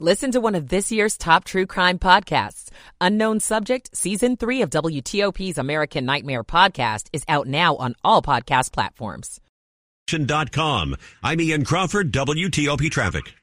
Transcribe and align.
Listen 0.00 0.32
to 0.32 0.40
one 0.40 0.56
of 0.56 0.70
this 0.70 0.90
year's 0.90 1.16
top 1.16 1.44
true 1.44 1.66
crime 1.66 2.00
podcasts. 2.00 2.68
Unknown 3.00 3.38
Subject, 3.38 3.96
Season 3.96 4.36
3 4.36 4.62
of 4.62 4.70
WTOP's 4.70 5.56
American 5.56 6.04
Nightmare 6.04 6.42
podcast 6.42 7.06
is 7.12 7.22
out 7.28 7.46
now 7.46 7.76
on 7.76 7.94
all 8.02 8.20
podcast 8.20 8.72
platforms. 8.72 9.40
Com. 10.50 10.96
I'm 11.22 11.40
Ian 11.40 11.64
Crawford, 11.64 12.12
WTOP 12.12 12.90
Traffic. 12.90 13.34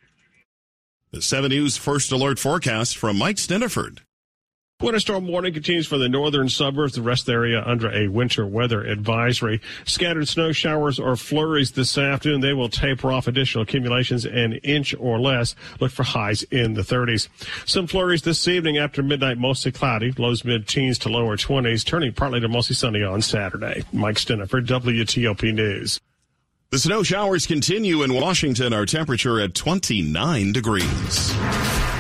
The 1.12 1.22
7 1.22 1.48
News 1.50 1.78
First 1.78 2.12
Alert 2.12 2.38
forecast 2.38 2.98
from 2.98 3.18
Mike 3.18 3.38
Stinneford. 3.38 4.00
Winter 4.82 5.00
storm 5.00 5.28
warning 5.28 5.54
continues 5.54 5.86
for 5.86 6.00
the 6.00 6.10
northern 6.10 6.50
suburbs, 6.50 6.96
the 6.96 7.04
rest 7.04 7.22
of 7.22 7.26
the 7.28 7.34
area 7.34 7.64
under 7.64 7.92
a 7.92 8.08
winter 8.08 8.48
weather 8.48 8.82
advisory. 8.82 9.62
Scattered 9.86 10.28
snow 10.28 10.52
showers 10.52 11.00
or 11.00 11.16
flurries 11.16 11.74
this 11.74 12.00
afternoon. 12.00 12.42
They 12.42 12.54
will 12.54 12.68
taper 12.68 13.12
off 13.12 13.28
additional 13.28 13.62
accumulations 13.62 14.26
an 14.26 14.54
inch 14.64 14.96
or 14.98 15.20
less. 15.20 15.56
Look 15.80 15.92
for 15.92 16.02
highs 16.02 16.42
in 16.44 16.74
the 16.74 16.82
30s. 16.82 17.28
Some 17.68 17.86
flurries 17.86 18.24
this 18.24 18.48
evening 18.48 18.80
after 18.80 19.04
midnight, 19.04 19.38
mostly 19.38 19.72
cloudy. 19.72 20.14
Lows 20.18 20.44
mid 20.44 20.68
teens 20.68 20.98
to 21.00 21.10
lower 21.10 21.38
20s, 21.38 21.86
turning 21.86 22.12
partly 22.14 22.40
to 22.40 22.48
mostly 22.48 22.76
sunny 22.76 23.04
on 23.04 23.22
Saturday. 23.22 23.84
Mike 23.94 24.18
for 24.18 24.62
WTOP 24.64 25.54
News. 25.54 26.00
The 26.72 26.80
snow 26.80 27.04
showers 27.04 27.46
continue 27.46 28.02
in 28.02 28.16
Washington. 28.16 28.74
Our 28.74 28.88
temperature 28.88 29.40
at 29.40 29.54
29 29.54 30.54
degrees. 30.54 31.91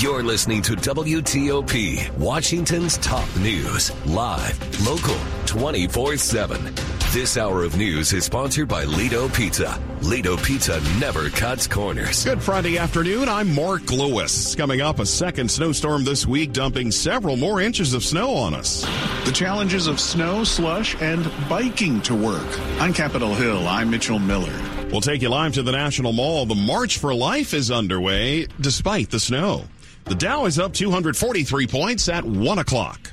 You're 0.00 0.22
listening 0.22 0.62
to 0.62 0.76
WTOP, 0.76 2.16
Washington's 2.18 2.98
top 2.98 3.26
news, 3.38 3.90
live, 4.06 4.86
local, 4.86 5.16
24 5.46 6.16
7. 6.16 6.72
This 7.10 7.36
hour 7.36 7.64
of 7.64 7.76
news 7.76 8.12
is 8.12 8.24
sponsored 8.24 8.68
by 8.68 8.84
Ledo 8.84 9.28
Pizza. 9.34 9.76
Ledo 10.02 10.36
Pizza 10.36 10.80
never 11.00 11.30
cuts 11.30 11.66
corners. 11.66 12.24
Good 12.24 12.40
Friday 12.40 12.78
afternoon. 12.78 13.28
I'm 13.28 13.52
Mark 13.52 13.90
Lewis. 13.90 14.54
Coming 14.54 14.80
up, 14.80 15.00
a 15.00 15.06
second 15.06 15.50
snowstorm 15.50 16.04
this 16.04 16.24
week, 16.24 16.52
dumping 16.52 16.92
several 16.92 17.36
more 17.36 17.60
inches 17.60 17.92
of 17.92 18.04
snow 18.04 18.34
on 18.34 18.54
us. 18.54 18.82
The 19.24 19.32
challenges 19.32 19.88
of 19.88 19.98
snow, 19.98 20.44
slush, 20.44 20.94
and 21.02 21.28
biking 21.48 22.00
to 22.02 22.14
work. 22.14 22.80
On 22.80 22.92
Capitol 22.92 23.34
Hill, 23.34 23.66
I'm 23.66 23.90
Mitchell 23.90 24.20
Miller. 24.20 24.54
We'll 24.92 25.00
take 25.00 25.22
you 25.22 25.28
live 25.28 25.54
to 25.54 25.64
the 25.64 25.72
National 25.72 26.12
Mall. 26.12 26.46
The 26.46 26.54
March 26.54 26.98
for 26.98 27.12
Life 27.12 27.52
is 27.52 27.72
underway 27.72 28.46
despite 28.60 29.10
the 29.10 29.18
snow. 29.18 29.64
The 30.08 30.14
Dow 30.14 30.46
is 30.46 30.58
up 30.58 30.72
243 30.72 31.66
points 31.66 32.08
at 32.08 32.24
1 32.24 32.58
o'clock. 32.60 33.12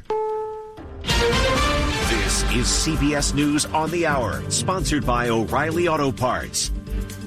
This 1.03 2.43
is 2.53 2.67
CBS 2.67 3.33
News 3.33 3.65
on 3.65 3.91
the 3.91 4.05
Hour, 4.05 4.41
sponsored 4.49 5.05
by 5.05 5.27
O'Reilly 5.27 5.89
Auto 5.89 6.09
Parts. 6.13 6.71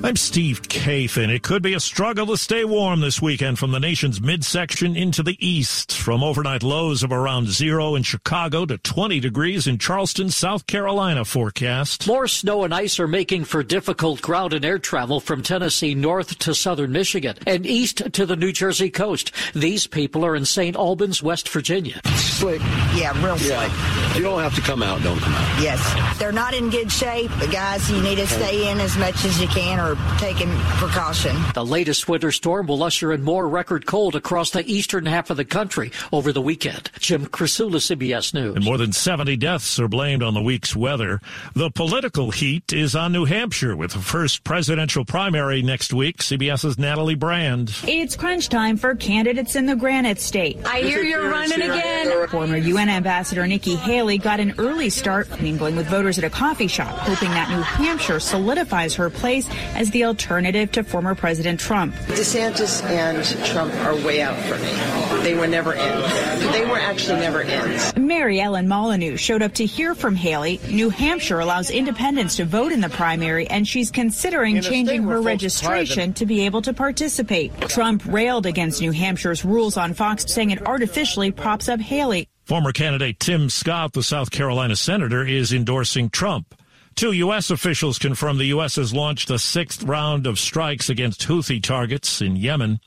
I'm 0.00 0.14
Steve 0.14 0.62
Kathan. 0.62 1.28
It 1.28 1.42
could 1.42 1.60
be 1.60 1.74
a 1.74 1.80
struggle 1.80 2.26
to 2.26 2.36
stay 2.36 2.64
warm 2.64 3.00
this 3.00 3.20
weekend 3.20 3.58
from 3.58 3.72
the 3.72 3.80
nation's 3.80 4.20
midsection 4.20 4.94
into 4.94 5.24
the 5.24 5.36
east. 5.44 5.92
From 5.92 6.22
overnight 6.22 6.62
lows 6.62 7.02
of 7.02 7.10
around 7.10 7.48
zero 7.48 7.96
in 7.96 8.04
Chicago 8.04 8.64
to 8.64 8.78
20 8.78 9.18
degrees 9.18 9.66
in 9.66 9.76
Charleston, 9.76 10.30
South 10.30 10.68
Carolina 10.68 11.24
forecast. 11.24 12.06
More 12.06 12.28
snow 12.28 12.62
and 12.62 12.72
ice 12.72 13.00
are 13.00 13.08
making 13.08 13.44
for 13.44 13.64
difficult 13.64 14.22
ground 14.22 14.52
and 14.52 14.64
air 14.64 14.78
travel 14.78 15.18
from 15.18 15.42
Tennessee 15.42 15.96
north 15.96 16.38
to 16.38 16.54
southern 16.54 16.92
Michigan 16.92 17.36
and 17.44 17.66
east 17.66 18.12
to 18.12 18.24
the 18.24 18.36
New 18.36 18.52
Jersey 18.52 18.90
coast. 18.90 19.32
These 19.52 19.88
people 19.88 20.24
are 20.24 20.36
in 20.36 20.44
St. 20.44 20.76
Albans, 20.76 21.24
West 21.24 21.48
Virginia. 21.48 22.00
Slick. 22.14 22.60
Yeah, 22.94 23.20
real 23.24 23.36
slick. 23.36 23.72
You 24.14 24.22
don't 24.22 24.40
have 24.40 24.54
to 24.54 24.60
come 24.60 24.82
out, 24.82 25.02
don't 25.02 25.18
come 25.18 25.34
out. 25.34 25.60
Yes. 25.60 26.18
They're 26.20 26.30
not 26.30 26.54
in 26.54 26.70
good 26.70 26.92
shape. 26.92 27.32
But 27.40 27.50
guys, 27.50 27.90
you 27.90 28.00
need 28.00 28.16
to 28.16 28.28
stay 28.28 28.70
in 28.70 28.78
as 28.78 28.96
much 28.96 29.24
as 29.24 29.40
you 29.40 29.48
can 29.48 29.80
or 29.80 29.87
taking 30.18 30.48
precaution. 30.78 31.36
The 31.54 31.64
latest 31.64 32.08
winter 32.08 32.32
storm 32.32 32.66
will 32.66 32.82
usher 32.82 33.12
in 33.12 33.22
more 33.22 33.48
record 33.48 33.86
cold 33.86 34.16
across 34.16 34.50
the 34.50 34.64
eastern 34.70 35.06
half 35.06 35.30
of 35.30 35.36
the 35.36 35.44
country 35.44 35.92
over 36.12 36.32
the 36.32 36.42
weekend. 36.42 36.90
Jim 36.98 37.26
Krasula, 37.26 37.76
CBS 37.76 38.34
News. 38.34 38.56
And 38.56 38.64
more 38.64 38.78
than 38.78 38.92
70 38.92 39.36
deaths 39.36 39.78
are 39.78 39.88
blamed 39.88 40.22
on 40.22 40.34
the 40.34 40.42
week's 40.42 40.74
weather. 40.74 41.20
The 41.54 41.70
political 41.70 42.30
heat 42.30 42.72
is 42.72 42.94
on 42.94 43.12
New 43.12 43.24
Hampshire 43.24 43.76
with 43.76 43.92
the 43.92 43.98
first 43.98 44.44
presidential 44.44 45.04
primary 45.04 45.62
next 45.62 45.92
week. 45.92 46.18
CBS's 46.18 46.78
Natalie 46.78 47.14
Brand. 47.14 47.74
It's 47.84 48.16
crunch 48.16 48.48
time 48.48 48.76
for 48.76 48.94
candidates 48.94 49.56
in 49.56 49.66
the 49.66 49.76
Granite 49.76 50.20
State. 50.20 50.58
I 50.66 50.80
hear 50.80 51.02
you're 51.02 51.30
running 51.30 51.62
again. 51.62 52.28
Former 52.28 52.56
UN 52.56 52.88
Ambassador 52.88 53.46
Nikki 53.46 53.76
Haley 53.76 54.18
got 54.18 54.40
an 54.40 54.54
early 54.58 54.90
start 54.90 55.28
mingling 55.40 55.76
with 55.76 55.86
voters 55.88 56.18
at 56.18 56.24
a 56.24 56.30
coffee 56.30 56.66
shop, 56.66 56.94
hoping 56.98 57.30
that 57.30 57.50
New 57.50 57.62
Hampshire 57.62 58.20
solidifies 58.20 58.94
her 58.94 59.10
place 59.10 59.48
as 59.78 59.90
the 59.92 60.04
alternative 60.04 60.72
to 60.72 60.82
former 60.82 61.14
President 61.14 61.60
Trump. 61.60 61.94
DeSantis 62.08 62.82
and 62.82 63.24
Trump 63.46 63.72
are 63.76 63.94
way 64.04 64.20
out 64.20 64.36
for 64.46 64.56
me. 64.58 65.22
They 65.22 65.34
were 65.34 65.46
never 65.46 65.72
in. 65.72 66.50
They 66.50 66.66
were 66.66 66.78
actually 66.78 67.20
never 67.20 67.42
in. 67.42 68.06
Mary 68.06 68.40
Ellen 68.40 68.66
Molyneux 68.66 69.16
showed 69.16 69.40
up 69.40 69.54
to 69.54 69.64
hear 69.64 69.94
from 69.94 70.16
Haley. 70.16 70.60
New 70.68 70.90
Hampshire 70.90 71.38
allows 71.38 71.70
independents 71.70 72.36
to 72.36 72.44
vote 72.44 72.72
in 72.72 72.80
the 72.80 72.88
primary, 72.88 73.46
and 73.46 73.66
she's 73.68 73.92
considering 73.92 74.60
changing 74.60 75.04
her 75.04 75.22
registration 75.22 76.12
to 76.14 76.26
be 76.26 76.44
able 76.44 76.60
to 76.62 76.72
participate. 76.72 77.56
Trump 77.68 78.02
railed 78.04 78.46
against 78.46 78.80
New 78.80 78.90
Hampshire's 78.90 79.44
rules 79.44 79.76
on 79.76 79.94
Fox, 79.94 80.24
saying 80.26 80.50
it 80.50 80.66
artificially 80.66 81.30
props 81.30 81.68
up 81.68 81.78
Haley. 81.78 82.28
Former 82.46 82.72
candidate 82.72 83.20
Tim 83.20 83.48
Scott, 83.48 83.92
the 83.92 84.02
South 84.02 84.32
Carolina 84.32 84.74
senator, 84.74 85.24
is 85.24 85.52
endorsing 85.52 86.10
Trump. 86.10 86.57
Two 86.98 87.12
U.S. 87.12 87.52
officials 87.52 87.96
confirm 87.96 88.38
the 88.38 88.46
U.S. 88.46 88.74
has 88.74 88.92
launched 88.92 89.30
a 89.30 89.38
sixth 89.38 89.84
round 89.84 90.26
of 90.26 90.36
strikes 90.36 90.90
against 90.90 91.28
Houthi 91.28 91.62
targets 91.62 92.20
in 92.20 92.34
Yemen. 92.34 92.80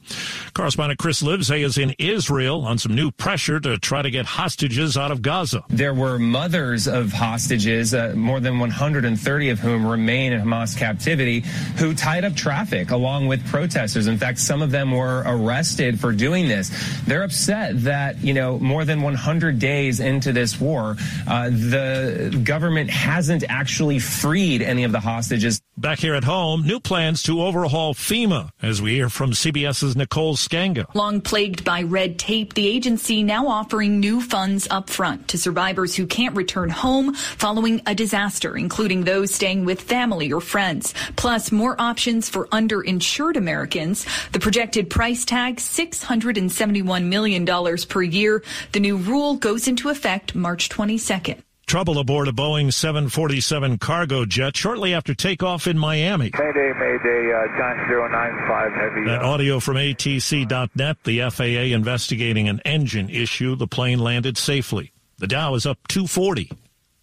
Correspondent 0.54 1.00
Chris 1.00 1.24
Livesay 1.24 1.64
is 1.64 1.78
in 1.78 1.96
Israel 1.98 2.66
on 2.66 2.78
some 2.78 2.94
new 2.94 3.10
pressure 3.10 3.58
to 3.62 3.78
try 3.78 4.02
to 4.02 4.12
get 4.12 4.26
hostages 4.26 4.98
out 4.98 5.12
of 5.12 5.22
Gaza. 5.22 5.64
There 5.70 5.94
were 5.94 6.20
mothers 6.20 6.90
of 6.90 7.14
hostages, 7.14 7.94
uh, 7.94 8.12
more 8.18 8.42
than 8.42 8.60
130 8.60 9.50
of 9.50 9.60
whom 9.60 9.88
remain 9.88 10.34
in 10.34 10.42
Hamas 10.42 10.78
captivity, 10.78 11.46
who 11.78 11.94
tied 11.94 12.26
up 12.26 12.36
traffic 12.36 12.92
along 12.92 13.28
with 13.28 13.48
protesters. 13.48 14.08
In 14.08 14.18
fact, 14.18 14.40
some 14.40 14.62
of 14.62 14.72
them 14.72 14.92
were 14.92 15.24
arrested 15.26 16.02
for 16.02 16.12
doing 16.12 16.50
this. 16.50 16.70
They're 17.06 17.24
upset 17.24 17.82
that, 17.86 18.22
you 18.22 18.34
know, 18.34 18.60
more 18.60 18.84
than 18.84 19.04
100 19.04 19.58
days 19.58 20.02
into 20.02 20.34
this 20.34 20.60
war, 20.60 20.98
uh, 21.30 21.50
the 21.50 22.42
government 22.44 22.90
hasn't 22.90 23.46
actually 23.48 24.01
freed 24.02 24.62
any 24.62 24.84
of 24.84 24.92
the 24.92 25.00
hostages. 25.00 25.62
Back 25.78 26.00
here 26.00 26.14
at 26.14 26.24
home, 26.24 26.64
new 26.68 26.80
plans 26.80 27.24
to 27.24 27.42
overhaul 27.42 27.94
FEMA, 27.94 28.50
as 28.62 28.82
we 28.82 28.96
hear 28.96 29.10
from 29.10 29.32
CBS's 29.32 29.96
Nicole 29.96 30.36
Sganga. 30.36 30.94
Long 30.94 31.22
plagued 31.22 31.64
by 31.64 31.84
red 31.84 32.20
tape, 32.20 32.54
the 32.54 32.68
agency 32.68 33.24
now 33.24 33.48
offering 33.48 34.00
new 34.00 34.22
funds 34.22 34.68
up 34.70 34.90
front 34.90 35.30
to 35.30 35.38
survivors 35.38 35.96
who 35.96 36.06
can't 36.06 36.36
return 36.36 36.70
home 36.70 37.14
following 37.14 37.82
a 37.86 37.96
disaster, 37.96 38.58
including 38.58 39.04
those 39.04 39.34
staying 39.34 39.66
with 39.66 39.82
family 39.82 40.32
or 40.32 40.42
friends, 40.42 40.94
plus 41.16 41.52
more 41.52 41.80
options 41.80 42.30
for 42.30 42.48
underinsured 42.48 43.38
Americans. 43.38 44.06
The 44.34 44.40
projected 44.40 44.90
price 44.90 45.26
tag, 45.26 45.58
$671 45.58 47.06
million 47.06 47.78
per 47.88 48.02
year. 48.02 48.44
The 48.72 48.80
new 48.80 48.98
rule 48.98 49.36
goes 49.36 49.68
into 49.68 49.90
effect 49.90 50.36
March 50.36 50.70
22nd. 50.70 51.42
Trouble 51.72 52.00
aboard 52.00 52.28
a 52.28 52.34
Boeing 52.34 52.74
747 52.74 53.78
cargo 53.78 54.26
jet 54.26 54.58
shortly 54.58 54.94
after 54.94 55.14
takeoff 55.14 55.68
in 55.68 55.78
Miami. 55.78 56.30
Mayday, 56.38 56.74
Mayday, 56.78 57.32
uh, 57.32 57.48
Giant 57.58 57.90
095 57.90 58.74
Heavy. 58.74 59.06
That 59.06 59.24
audio 59.24 59.62
from 59.62 59.78
ATC.net, 59.78 60.98
the 61.06 61.30
FAA 61.30 61.74
investigating 61.74 62.50
an 62.50 62.60
engine 62.66 63.10
issue. 63.10 63.56
The 63.56 63.68
plane 63.68 64.00
landed 64.00 64.38
safely. 64.38 64.92
The 65.20 65.28
Dow 65.28 65.56
is 65.56 65.66
up 65.66 65.78
240. 65.88 66.52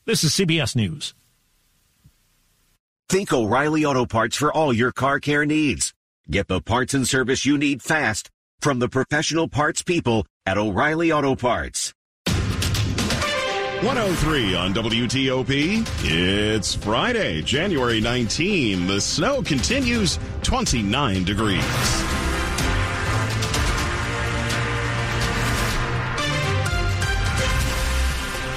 This 0.04 0.22
is 0.22 0.32
CBS 0.32 0.76
News. 0.76 1.14
Think 3.08 3.32
O'Reilly 3.32 3.86
Auto 3.86 4.04
Parts 4.04 4.36
for 4.36 4.52
all 4.52 4.74
your 4.74 4.92
car 4.92 5.18
care 5.18 5.46
needs. 5.46 5.94
Get 6.30 6.46
the 6.46 6.60
parts 6.60 6.92
and 6.92 7.08
service 7.08 7.46
you 7.46 7.56
need 7.56 7.80
fast 7.80 8.28
from 8.60 8.80
the 8.80 8.88
professional 8.90 9.48
parts 9.48 9.82
people 9.82 10.26
at 10.44 10.58
O'Reilly 10.58 11.10
Auto 11.10 11.36
Parts. 11.36 11.94
103 13.82 14.56
on 14.56 14.74
WTOP. 14.74 15.86
It's 16.02 16.74
Friday, 16.74 17.42
January 17.42 18.00
19. 18.00 18.88
The 18.88 19.00
snow 19.00 19.40
continues 19.40 20.18
29 20.42 21.22
degrees. 21.22 21.62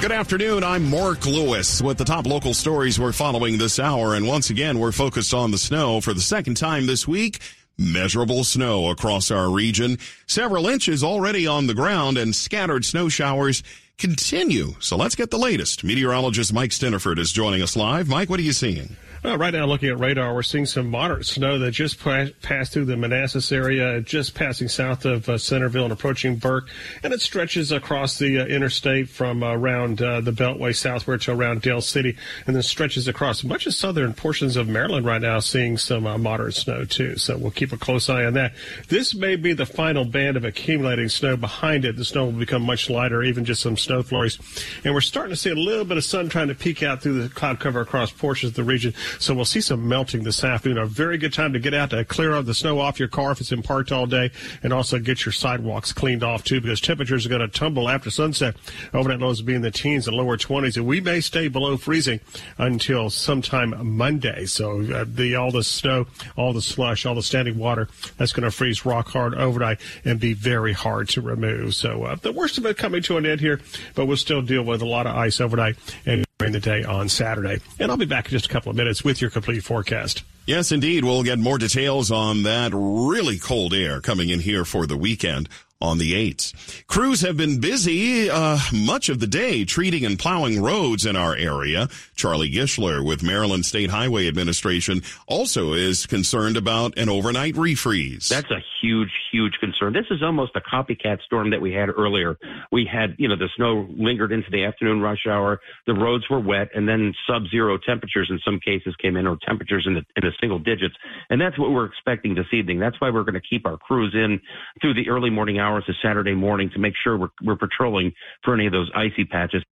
Good 0.00 0.10
afternoon. 0.10 0.64
I'm 0.64 0.90
Mark 0.90 1.24
Lewis 1.24 1.80
with 1.80 1.98
the 1.98 2.04
top 2.04 2.26
local 2.26 2.52
stories 2.52 2.98
we're 2.98 3.12
following 3.12 3.58
this 3.58 3.78
hour. 3.78 4.16
And 4.16 4.26
once 4.26 4.50
again, 4.50 4.80
we're 4.80 4.90
focused 4.90 5.32
on 5.32 5.52
the 5.52 5.58
snow 5.58 6.00
for 6.00 6.12
the 6.12 6.20
second 6.20 6.56
time 6.56 6.86
this 6.86 7.06
week. 7.06 7.38
Measurable 7.78 8.42
snow 8.42 8.90
across 8.90 9.30
our 9.30 9.48
region. 9.48 9.98
Several 10.26 10.68
inches 10.68 11.04
already 11.04 11.46
on 11.46 11.68
the 11.68 11.74
ground 11.74 12.18
and 12.18 12.34
scattered 12.34 12.84
snow 12.84 13.08
showers 13.08 13.62
continue. 13.98 14.74
So 14.80 14.96
let's 14.96 15.14
get 15.14 15.30
the 15.30 15.38
latest. 15.38 15.84
Meteorologist 15.84 16.52
Mike 16.52 16.70
Stinneford 16.70 17.18
is 17.18 17.32
joining 17.32 17.62
us 17.62 17.76
live. 17.76 18.08
Mike, 18.08 18.28
what 18.30 18.40
are 18.40 18.44
you 18.44 18.52
seeing? 18.52 18.96
Uh, 19.24 19.38
right 19.38 19.54
now, 19.54 19.64
looking 19.64 19.88
at 19.88 20.00
radar, 20.00 20.34
we're 20.34 20.42
seeing 20.42 20.66
some 20.66 20.88
moderate 20.88 21.24
snow 21.24 21.56
that 21.56 21.70
just 21.70 22.00
passed 22.00 22.72
through 22.72 22.84
the 22.84 22.96
Manassas 22.96 23.52
area, 23.52 24.00
just 24.00 24.34
passing 24.34 24.66
south 24.66 25.04
of 25.04 25.28
uh, 25.28 25.38
Centreville 25.38 25.84
and 25.84 25.92
approaching 25.92 26.34
Burke, 26.34 26.68
and 27.04 27.12
it 27.12 27.20
stretches 27.20 27.70
across 27.70 28.18
the 28.18 28.40
uh, 28.40 28.46
interstate 28.46 29.08
from 29.08 29.44
around 29.44 30.02
uh, 30.02 30.20
the 30.20 30.32
Beltway 30.32 30.74
southward 30.74 31.20
to 31.20 31.30
around 31.30 31.62
Dale 31.62 31.80
City, 31.80 32.16
and 32.48 32.56
then 32.56 32.64
stretches 32.64 33.06
across 33.06 33.44
much 33.44 33.64
of 33.68 33.74
southern 33.74 34.12
portions 34.12 34.56
of 34.56 34.66
Maryland 34.66 35.06
right 35.06 35.22
now, 35.22 35.38
seeing 35.38 35.78
some 35.78 36.04
uh, 36.04 36.18
moderate 36.18 36.54
snow 36.54 36.84
too. 36.84 37.16
So 37.16 37.38
we'll 37.38 37.52
keep 37.52 37.72
a 37.72 37.76
close 37.76 38.10
eye 38.10 38.24
on 38.24 38.34
that. 38.34 38.54
This 38.88 39.14
may 39.14 39.36
be 39.36 39.52
the 39.52 39.66
final 39.66 40.04
band 40.04 40.36
of 40.36 40.44
accumulating 40.44 41.08
snow. 41.08 41.36
Behind 41.36 41.84
it, 41.84 41.94
the 41.94 42.04
snow 42.04 42.24
will 42.24 42.32
become 42.32 42.62
much 42.62 42.90
lighter, 42.90 43.22
even 43.22 43.44
just 43.44 43.62
some 43.62 43.76
snow 43.76 44.02
flurries, 44.02 44.36
and 44.82 44.92
we're 44.92 45.00
starting 45.00 45.30
to 45.30 45.36
see 45.36 45.50
a 45.50 45.54
little 45.54 45.84
bit 45.84 45.96
of 45.96 46.02
sun 46.02 46.28
trying 46.28 46.48
to 46.48 46.56
peek 46.56 46.82
out 46.82 47.00
through 47.00 47.22
the 47.22 47.28
cloud 47.28 47.60
cover 47.60 47.80
across 47.80 48.10
portions 48.10 48.50
of 48.50 48.56
the 48.56 48.64
region. 48.64 48.92
So 49.18 49.34
we'll 49.34 49.44
see 49.44 49.60
some 49.60 49.88
melting 49.88 50.24
this 50.24 50.42
afternoon. 50.44 50.78
A 50.78 50.86
very 50.86 51.18
good 51.18 51.32
time 51.32 51.52
to 51.52 51.58
get 51.58 51.74
out 51.74 51.90
to 51.90 52.04
clear 52.04 52.40
the 52.42 52.54
snow 52.54 52.80
off 52.80 52.98
your 52.98 53.08
car 53.08 53.32
if 53.32 53.40
it's 53.40 53.52
in 53.52 53.62
parked 53.62 53.92
all 53.92 54.06
day 54.06 54.30
and 54.62 54.72
also 54.72 54.98
get 54.98 55.24
your 55.24 55.32
sidewalks 55.32 55.92
cleaned 55.92 56.22
off 56.22 56.44
too 56.44 56.60
because 56.60 56.80
temperatures 56.80 57.26
are 57.26 57.28
going 57.28 57.40
to 57.40 57.48
tumble 57.48 57.88
after 57.88 58.10
sunset. 58.10 58.56
Overnight 58.94 59.20
lows 59.20 59.42
being 59.42 59.56
in 59.56 59.62
the 59.62 59.70
teens 59.70 60.06
and 60.06 60.16
lower 60.16 60.36
20s 60.36 60.76
and 60.76 60.86
we 60.86 61.00
may 61.00 61.20
stay 61.20 61.48
below 61.48 61.76
freezing 61.76 62.20
until 62.58 63.10
sometime 63.10 63.74
Monday. 63.96 64.46
So 64.46 64.80
uh, 64.92 65.04
the 65.06 65.36
all 65.36 65.50
the 65.50 65.62
snow, 65.62 66.06
all 66.36 66.52
the 66.52 66.62
slush, 66.62 67.06
all 67.06 67.14
the 67.14 67.22
standing 67.22 67.58
water 67.58 67.88
that's 68.16 68.32
going 68.32 68.44
to 68.44 68.50
freeze 68.50 68.84
rock 68.84 69.08
hard 69.08 69.34
overnight 69.34 69.80
and 70.04 70.18
be 70.18 70.34
very 70.34 70.72
hard 70.72 71.08
to 71.10 71.20
remove. 71.20 71.74
So 71.74 72.04
uh, 72.04 72.16
the 72.16 72.32
worst 72.32 72.58
of 72.58 72.66
it 72.66 72.76
coming 72.76 73.02
to 73.02 73.16
an 73.16 73.26
end 73.26 73.40
here, 73.40 73.60
but 73.94 74.06
we'll 74.06 74.16
still 74.16 74.42
deal 74.42 74.62
with 74.62 74.82
a 74.82 74.86
lot 74.86 75.06
of 75.06 75.16
ice 75.16 75.40
overnight 75.40 75.76
and 76.06 76.24
during 76.42 76.52
the 76.52 76.60
day 76.60 76.82
on 76.82 77.08
Saturday. 77.08 77.60
And 77.78 77.90
I'll 77.90 77.96
be 77.96 78.04
back 78.04 78.26
in 78.26 78.32
just 78.32 78.46
a 78.46 78.48
couple 78.48 78.70
of 78.70 78.76
minutes 78.76 79.04
with 79.04 79.20
your 79.20 79.30
complete 79.30 79.62
forecast. 79.62 80.24
Yes, 80.44 80.72
indeed. 80.72 81.04
We'll 81.04 81.22
get 81.22 81.38
more 81.38 81.56
details 81.56 82.10
on 82.10 82.42
that 82.42 82.72
really 82.74 83.38
cold 83.38 83.72
air 83.72 84.00
coming 84.00 84.28
in 84.28 84.40
here 84.40 84.64
for 84.64 84.88
the 84.88 84.96
weekend 84.96 85.48
on 85.82 85.98
the 85.98 86.12
8th. 86.12 86.86
Crews 86.86 87.20
have 87.22 87.36
been 87.36 87.60
busy 87.60 88.30
uh, 88.30 88.58
much 88.72 89.08
of 89.08 89.18
the 89.18 89.26
day 89.26 89.64
treating 89.64 90.04
and 90.04 90.18
plowing 90.18 90.62
roads 90.62 91.04
in 91.04 91.16
our 91.16 91.34
area. 91.34 91.88
Charlie 92.14 92.50
Gischlar 92.50 93.04
with 93.04 93.22
Maryland 93.22 93.66
State 93.66 93.90
Highway 93.90 94.28
Administration 94.28 95.02
also 95.26 95.72
is 95.72 96.06
concerned 96.06 96.56
about 96.56 96.96
an 96.96 97.08
overnight 97.08 97.54
refreeze. 97.54 98.28
That's 98.28 98.50
a 98.50 98.62
huge, 98.80 99.10
huge 99.32 99.54
concern. 99.60 99.92
This 99.92 100.06
is 100.10 100.22
almost 100.22 100.52
a 100.54 100.60
copycat 100.60 101.20
storm 101.22 101.50
that 101.50 101.60
we 101.60 101.72
had 101.72 101.88
earlier. 101.88 102.38
We 102.70 102.88
had, 102.90 103.16
you 103.18 103.28
know, 103.28 103.36
the 103.36 103.48
snow 103.56 103.88
lingered 103.90 104.30
into 104.30 104.50
the 104.50 104.64
afternoon 104.64 105.00
rush 105.00 105.26
hour. 105.28 105.60
The 105.86 105.94
roads 105.94 106.24
were 106.30 106.40
wet 106.40 106.68
and 106.74 106.88
then 106.88 107.12
sub-zero 107.26 107.78
temperatures 107.78 108.28
in 108.30 108.38
some 108.44 108.60
cases 108.60 108.94
came 109.02 109.16
in 109.16 109.26
or 109.26 109.36
temperatures 109.44 109.84
in 109.86 109.94
the, 109.94 110.02
in 110.16 110.22
the 110.22 110.32
single 110.40 110.60
digits. 110.60 110.94
And 111.28 111.40
that's 111.40 111.58
what 111.58 111.72
we're 111.72 111.86
expecting 111.86 112.34
this 112.34 112.46
evening. 112.52 112.78
That's 112.78 113.00
why 113.00 113.10
we're 113.10 113.24
going 113.24 113.34
to 113.34 113.40
keep 113.40 113.66
our 113.66 113.76
crews 113.76 114.14
in 114.14 114.40
through 114.80 114.94
the 114.94 115.08
early 115.08 115.30
morning 115.30 115.58
hours 115.58 115.71
hours 115.72 115.84
of 115.88 115.94
Saturday 116.02 116.34
morning 116.34 116.70
to 116.70 116.78
make 116.78 116.94
sure 117.02 117.16
we're, 117.16 117.28
we're 117.42 117.56
patrolling 117.56 118.12
for 118.44 118.54
any 118.54 118.66
of 118.66 118.72
those 118.72 118.90
icy 118.94 119.24
patches. 119.24 119.62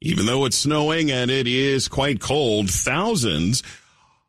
Even 0.00 0.26
though 0.26 0.44
it's 0.44 0.56
snowing 0.56 1.10
and 1.10 1.30
it 1.30 1.48
is 1.48 1.88
quite 1.88 2.20
cold, 2.20 2.70
thousands 2.70 3.62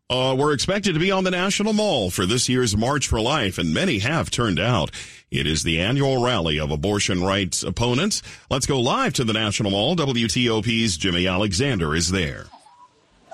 uh, 0.10 0.36
were 0.38 0.52
expected 0.52 0.94
to 0.94 1.00
be 1.00 1.12
on 1.12 1.24
the 1.24 1.32
National 1.32 1.74
Mall 1.74 2.10
for 2.10 2.26
this 2.26 2.50
year's 2.50 2.76
March 2.76 3.08
for 3.08 3.22
Life, 3.22 3.60
and 3.60 3.72
many 3.72 4.00
have 4.00 4.32
turned 4.32 4.60
out. 4.60 4.90
It 5.30 5.46
is 5.46 5.62
the 5.62 5.80
annual 5.80 6.24
rally 6.24 6.60
of 6.60 6.72
abortion 6.72 7.24
rights 7.24 7.62
opponents. 7.62 8.24
Let's 8.50 8.66
go 8.66 8.80
live 8.82 9.14
to 9.14 9.24
the 9.24 9.34
National 9.34 9.70
Mall. 9.70 9.96
WTOP's 9.96 10.98
Jimmy 10.98 11.28
Alexander 11.28 11.94
is 11.94 12.10
there. 12.10 12.46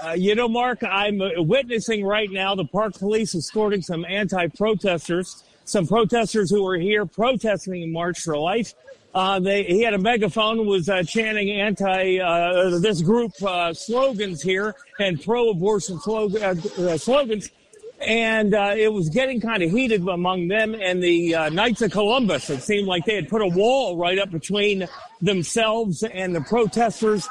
Uh, 0.06 0.12
you 0.12 0.36
know, 0.36 0.50
Mark, 0.50 0.84
I'm 0.84 1.22
witnessing 1.38 2.06
right 2.06 2.30
now 2.30 2.54
the 2.54 2.66
park 2.66 2.96
police 2.96 3.34
escorting 3.34 3.82
some 3.82 4.04
anti-protesters 4.04 5.46
some 5.66 5.88
protesters 5.88 6.50
who 6.50 6.64
were 6.64 6.78
here 6.78 7.06
protesting 7.06 7.92
March 7.92 8.22
for 8.22 8.38
Life. 8.38 8.74
Uh, 9.14 9.40
they, 9.40 9.64
he 9.64 9.82
had 9.82 9.94
a 9.94 9.98
megaphone, 9.98 10.66
was 10.66 10.90
uh, 10.90 11.02
chanting 11.04 11.50
anti 11.50 12.20
uh, 12.20 12.78
this 12.80 13.02
group 13.02 13.32
uh, 13.44 13.74
slogans 13.74 14.42
here 14.42 14.76
and 15.00 15.24
pro-abortion 15.24 15.98
uh, 16.06 16.12
uh, 16.12 16.98
slogans, 16.98 17.50
and 18.02 18.54
it 18.54 18.92
was 18.92 19.08
getting 19.10 19.40
kind 19.40 19.64
of 19.64 19.72
heated 19.72 20.06
among 20.08 20.50
them 20.50 20.76
and 20.76 21.02
the 21.02 21.32
Knights 21.50 21.82
of 21.82 21.92
Columbus. 21.92 22.50
It 22.50 22.62
seemed 22.62 22.88
like 22.88 23.06
they 23.06 23.16
had 23.16 23.30
put 23.30 23.42
a 23.42 23.48
wall 23.48 23.98
right 23.98 24.20
up 24.20 24.32
between 24.32 24.86
themselves 25.22 26.04
and 26.04 26.36
the 26.36 26.42
protesters 26.42 27.26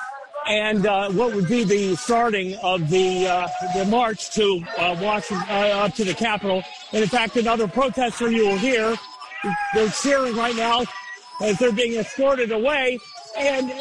and 0.46 0.86
uh, 0.86 1.10
what 1.10 1.34
would 1.34 1.48
be 1.48 1.64
the 1.64 1.96
starting 1.96 2.54
of 2.56 2.90
the 2.90 3.26
uh, 3.26 3.48
the 3.74 3.84
march 3.86 4.30
to 4.34 4.62
uh, 4.78 4.96
Washington 5.00 5.46
uh, 5.48 5.84
up 5.84 5.94
to 5.94 6.04
the 6.04 6.14
Capitol. 6.14 6.62
And 6.92 7.02
in 7.02 7.08
fact, 7.08 7.36
another 7.36 7.66
protester 7.66 8.30
you 8.30 8.48
will 8.48 8.56
hear, 8.56 8.96
they're 9.74 9.88
cheering 9.90 10.36
right 10.36 10.56
now 10.56 10.84
as 11.42 11.58
they're 11.58 11.72
being 11.72 11.98
escorted 11.98 12.52
away. 12.52 12.98
And 13.36 13.72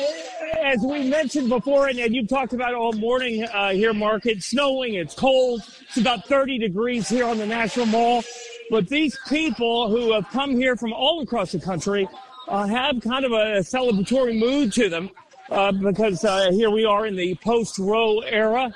as 0.61 0.79
we 0.79 1.07
mentioned 1.07 1.49
before, 1.49 1.87
and, 1.87 1.99
and 1.99 2.15
you've 2.15 2.27
talked 2.27 2.53
about 2.53 2.73
all 2.73 2.93
morning 2.93 3.43
uh, 3.43 3.71
here, 3.71 3.93
Mark, 3.93 4.25
it's 4.25 4.47
snowing, 4.47 4.95
it's 4.95 5.13
cold, 5.13 5.61
it's 5.87 5.97
about 5.97 6.25
30 6.25 6.57
degrees 6.57 7.07
here 7.07 7.25
on 7.25 7.37
the 7.37 7.45
National 7.45 7.85
Mall. 7.85 8.23
But 8.71 8.87
these 8.87 9.17
people 9.27 9.89
who 9.89 10.13
have 10.13 10.27
come 10.29 10.55
here 10.55 10.75
from 10.75 10.93
all 10.93 11.21
across 11.21 11.51
the 11.51 11.59
country 11.59 12.07
uh, 12.47 12.65
have 12.67 13.01
kind 13.01 13.25
of 13.25 13.31
a 13.31 13.59
celebratory 13.59 14.37
mood 14.37 14.73
to 14.73 14.89
them 14.89 15.09
uh, 15.49 15.71
because 15.71 16.23
uh, 16.23 16.51
here 16.51 16.69
we 16.69 16.85
are 16.85 17.05
in 17.05 17.15
the 17.15 17.35
post 17.35 17.79
Roe 17.79 18.19
era. 18.19 18.73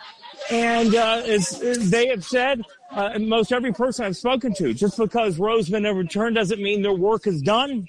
And 0.51 0.95
uh, 0.95 1.23
as, 1.25 1.61
as, 1.61 1.89
they 1.89 2.07
have 2.07 2.23
said, 2.23 2.61
uh, 2.91 3.17
most 3.19 3.51
every 3.51 3.73
person 3.73 4.05
I've 4.05 4.17
spoken 4.17 4.53
to, 4.55 4.73
just 4.73 4.97
because 4.97 5.39
Roe's 5.39 5.69
been 5.69 5.85
overturned 5.85 6.35
doesn't 6.35 6.61
mean 6.61 6.81
their 6.81 6.93
work 6.93 7.27
is 7.27 7.41
done. 7.41 7.87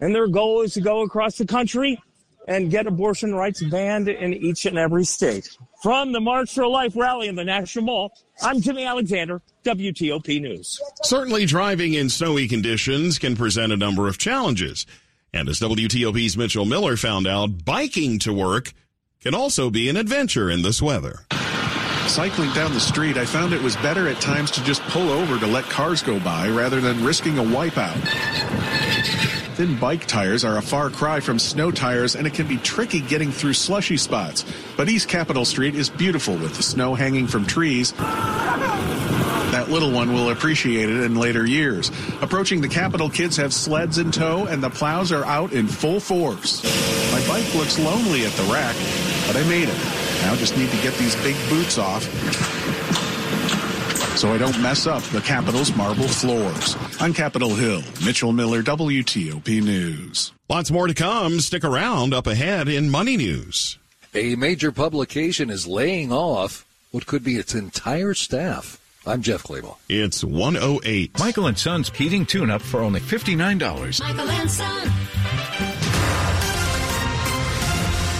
And 0.00 0.14
their 0.14 0.26
goal 0.26 0.62
is 0.62 0.74
to 0.74 0.80
go 0.80 1.02
across 1.02 1.36
the 1.36 1.44
country 1.44 2.02
and 2.48 2.70
get 2.70 2.86
abortion 2.86 3.34
rights 3.34 3.62
banned 3.62 4.08
in 4.08 4.32
each 4.34 4.66
and 4.66 4.78
every 4.78 5.04
state. 5.04 5.56
From 5.82 6.12
the 6.12 6.20
March 6.20 6.52
for 6.52 6.66
Life 6.66 6.96
rally 6.96 7.28
in 7.28 7.36
the 7.36 7.44
National 7.44 7.84
Mall, 7.84 8.12
I'm 8.42 8.60
Jimmy 8.60 8.84
Alexander, 8.84 9.42
WTOP 9.64 10.40
News. 10.40 10.80
Certainly, 11.02 11.46
driving 11.46 11.94
in 11.94 12.08
snowy 12.08 12.48
conditions 12.48 13.18
can 13.18 13.36
present 13.36 13.72
a 13.72 13.76
number 13.76 14.08
of 14.08 14.18
challenges. 14.18 14.86
And 15.32 15.48
as 15.48 15.60
WTOP's 15.60 16.36
Mitchell 16.36 16.64
Miller 16.64 16.96
found 16.96 17.26
out, 17.26 17.64
biking 17.64 18.18
to 18.20 18.32
work 18.32 18.72
can 19.20 19.34
also 19.34 19.70
be 19.70 19.88
an 19.88 19.96
adventure 19.96 20.50
in 20.50 20.62
this 20.62 20.82
weather. 20.82 21.20
Cycling 22.06 22.52
down 22.52 22.72
the 22.72 22.80
street, 22.80 23.16
I 23.16 23.24
found 23.24 23.52
it 23.52 23.62
was 23.62 23.76
better 23.76 24.08
at 24.08 24.20
times 24.20 24.50
to 24.52 24.64
just 24.64 24.82
pull 24.84 25.10
over 25.10 25.38
to 25.38 25.46
let 25.46 25.64
cars 25.64 26.02
go 26.02 26.18
by 26.18 26.48
rather 26.48 26.80
than 26.80 27.04
risking 27.04 27.38
a 27.38 27.42
wipeout. 27.42 28.00
Thin 29.54 29.78
bike 29.78 30.06
tires 30.06 30.44
are 30.44 30.56
a 30.56 30.62
far 30.62 30.90
cry 30.90 31.20
from 31.20 31.38
snow 31.38 31.70
tires, 31.70 32.16
and 32.16 32.26
it 32.26 32.34
can 32.34 32.48
be 32.48 32.56
tricky 32.56 33.00
getting 33.00 33.30
through 33.30 33.52
slushy 33.52 33.98
spots. 33.98 34.44
But 34.76 34.88
East 34.88 35.08
Capitol 35.08 35.44
Street 35.44 35.74
is 35.74 35.90
beautiful 35.90 36.34
with 36.34 36.56
the 36.56 36.62
snow 36.62 36.94
hanging 36.94 37.26
from 37.26 37.46
trees 37.46 37.92
that 39.70 39.74
little 39.74 39.92
one 39.92 40.12
will 40.12 40.30
appreciate 40.30 40.88
it 40.88 41.02
in 41.02 41.14
later 41.14 41.46
years. 41.46 41.90
Approaching 42.20 42.60
the 42.60 42.68
Capitol, 42.68 43.08
kids 43.08 43.36
have 43.36 43.54
sleds 43.54 43.98
in 43.98 44.10
tow, 44.10 44.46
and 44.46 44.62
the 44.62 44.70
plows 44.70 45.12
are 45.12 45.24
out 45.24 45.52
in 45.52 45.68
full 45.68 46.00
force. 46.00 46.64
My 47.12 47.24
bike 47.28 47.54
looks 47.54 47.78
lonely 47.78 48.24
at 48.26 48.32
the 48.32 48.42
rack, 48.52 48.74
but 49.26 49.36
I 49.36 49.48
made 49.48 49.68
it. 49.68 49.78
Now 50.22 50.34
just 50.34 50.56
need 50.56 50.70
to 50.70 50.76
get 50.78 50.94
these 50.94 51.14
big 51.22 51.36
boots 51.48 51.78
off 51.78 52.04
so 54.16 54.34
I 54.34 54.38
don't 54.38 54.60
mess 54.60 54.86
up 54.86 55.02
the 55.04 55.20
Capitol's 55.20 55.74
marble 55.74 56.08
floors. 56.08 56.76
On 57.00 57.14
Capitol 57.14 57.54
Hill, 57.54 57.82
Mitchell 58.04 58.32
Miller, 58.32 58.62
WTOP 58.62 59.62
News. 59.62 60.32
Lots 60.48 60.70
more 60.70 60.88
to 60.88 60.94
come. 60.94 61.40
Stick 61.40 61.64
around 61.64 62.12
up 62.12 62.26
ahead 62.26 62.68
in 62.68 62.90
Money 62.90 63.16
News. 63.16 63.78
A 64.14 64.34
major 64.34 64.72
publication 64.72 65.48
is 65.48 65.66
laying 65.66 66.12
off 66.12 66.66
what 66.90 67.06
could 67.06 67.24
be 67.24 67.36
its 67.36 67.54
entire 67.54 68.12
staff. 68.12 68.79
I'm 69.06 69.22
Jeff 69.22 69.44
Clabaugh. 69.44 69.76
It's 69.88 70.22
108. 70.22 71.18
Michael 71.18 71.46
and 71.46 71.58
Son's 71.58 71.88
heating 71.90 72.26
tune 72.26 72.50
up 72.50 72.60
for 72.60 72.80
only 72.80 73.00
$59. 73.00 74.00
Michael 74.00 74.30
and 74.30 74.50
Son. 74.50 74.90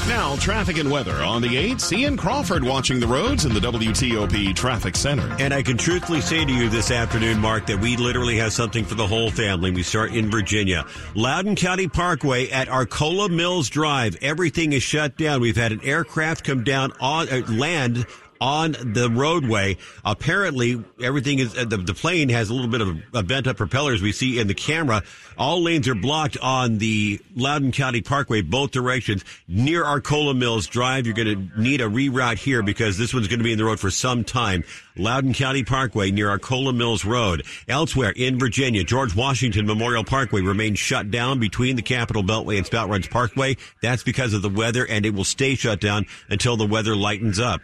Now, 0.08 0.34
traffic 0.36 0.78
and 0.78 0.90
weather 0.90 1.22
on 1.22 1.40
the 1.40 1.48
8th. 1.48 1.96
Ian 1.96 2.16
Crawford 2.16 2.64
watching 2.64 2.98
the 2.98 3.06
roads 3.06 3.44
in 3.44 3.54
the 3.54 3.60
WTOP 3.60 4.56
Traffic 4.56 4.96
Center. 4.96 5.36
And 5.38 5.54
I 5.54 5.62
can 5.62 5.76
truthfully 5.76 6.20
say 6.20 6.44
to 6.44 6.52
you 6.52 6.68
this 6.68 6.90
afternoon, 6.90 7.38
Mark, 7.38 7.66
that 7.66 7.78
we 7.78 7.96
literally 7.96 8.36
have 8.38 8.52
something 8.52 8.84
for 8.84 8.96
the 8.96 9.06
whole 9.06 9.30
family. 9.30 9.70
We 9.70 9.82
start 9.84 10.12
in 10.12 10.30
Virginia. 10.30 10.84
Loudoun 11.14 11.54
County 11.54 11.86
Parkway 11.86 12.48
at 12.50 12.68
Arcola 12.68 13.28
Mills 13.28 13.68
Drive. 13.68 14.16
Everything 14.20 14.72
is 14.72 14.82
shut 14.82 15.16
down. 15.16 15.42
We've 15.42 15.56
had 15.56 15.72
an 15.72 15.80
aircraft 15.84 16.42
come 16.42 16.64
down 16.64 16.92
on 17.00 17.28
uh, 17.28 17.42
land 17.48 18.04
on 18.40 18.72
the 18.72 19.10
roadway. 19.12 19.76
Apparently, 20.04 20.82
everything 21.02 21.38
is 21.38 21.56
uh, 21.56 21.64
the, 21.64 21.76
the 21.76 21.94
plane 21.94 22.30
has 22.30 22.48
a 22.48 22.54
little 22.54 22.70
bit 22.70 22.80
of 22.80 22.96
a 23.12 23.22
bent 23.22 23.46
up 23.46 23.58
propellers 23.58 24.00
we 24.00 24.12
see 24.12 24.38
in 24.38 24.46
the 24.46 24.54
camera. 24.54 25.02
All 25.36 25.62
lanes 25.62 25.88
are 25.88 25.94
blocked 25.94 26.38
on 26.38 26.78
the 26.78 27.20
Loudoun 27.34 27.72
County 27.72 28.00
Parkway, 28.00 28.42
both 28.42 28.70
directions. 28.70 29.24
Near 29.46 29.84
Arcola 29.84 30.34
Mills 30.34 30.66
Drive, 30.66 31.06
you're 31.06 31.14
going 31.14 31.50
to 31.50 31.60
need 31.60 31.80
a 31.80 31.84
reroute 31.84 32.38
here 32.38 32.62
because 32.62 32.96
this 32.96 33.12
one's 33.12 33.28
going 33.28 33.40
to 33.40 33.44
be 33.44 33.52
in 33.52 33.58
the 33.58 33.64
road 33.64 33.80
for 33.80 33.90
some 33.90 34.24
time. 34.24 34.64
Loudoun 34.96 35.34
County 35.34 35.62
Parkway 35.62 36.10
near 36.10 36.30
Arcola 36.30 36.72
Mills 36.72 37.04
Road. 37.04 37.44
Elsewhere 37.68 38.12
in 38.16 38.38
Virginia, 38.38 38.84
George 38.84 39.14
Washington 39.14 39.66
Memorial 39.66 40.04
Parkway 40.04 40.40
remains 40.40 40.78
shut 40.78 41.10
down 41.10 41.38
between 41.38 41.76
the 41.76 41.82
Capitol 41.82 42.22
Beltway 42.22 42.56
and 42.56 42.66
Spout 42.66 42.88
Runs 42.88 43.08
Parkway. 43.08 43.56
That's 43.82 44.02
because 44.02 44.34
of 44.34 44.42
the 44.42 44.48
weather 44.48 44.86
and 44.86 45.04
it 45.04 45.14
will 45.14 45.24
stay 45.24 45.54
shut 45.54 45.80
down 45.80 46.06
until 46.28 46.56
the 46.56 46.66
weather 46.66 46.96
lightens 46.96 47.38
up 47.38 47.60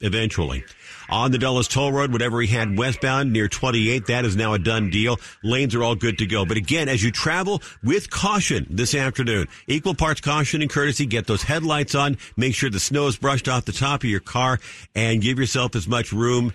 eventually. 0.00 0.64
On 1.08 1.30
the 1.30 1.38
Dulles 1.38 1.68
Toll 1.68 1.92
Road, 1.92 2.12
whatever 2.12 2.40
he 2.40 2.48
had 2.48 2.76
westbound 2.76 3.32
near 3.32 3.48
28, 3.48 4.06
that 4.06 4.24
is 4.24 4.34
now 4.34 4.54
a 4.54 4.58
done 4.58 4.90
deal. 4.90 5.18
Lanes 5.44 5.74
are 5.74 5.82
all 5.84 5.94
good 5.94 6.18
to 6.18 6.26
go. 6.26 6.44
But 6.44 6.56
again, 6.56 6.88
as 6.88 7.02
you 7.02 7.12
travel 7.12 7.62
with 7.84 8.10
caution 8.10 8.66
this 8.68 8.94
afternoon, 8.94 9.46
equal 9.68 9.94
parts 9.94 10.20
caution 10.20 10.62
and 10.62 10.70
courtesy, 10.70 11.06
get 11.06 11.26
those 11.26 11.44
headlights 11.44 11.94
on, 11.94 12.18
make 12.36 12.54
sure 12.54 12.70
the 12.70 12.80
snow 12.80 13.06
is 13.06 13.16
brushed 13.16 13.48
off 13.48 13.64
the 13.64 13.72
top 13.72 14.02
of 14.02 14.10
your 14.10 14.20
car, 14.20 14.58
and 14.94 15.22
give 15.22 15.38
yourself 15.38 15.76
as 15.76 15.86
much 15.86 16.12
room 16.12 16.52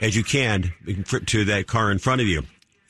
as 0.00 0.16
you 0.16 0.24
can 0.24 0.72
to 1.26 1.44
that 1.44 1.66
car 1.68 1.92
in 1.92 1.98
front 1.98 2.20
of 2.20 2.26
you 2.26 2.42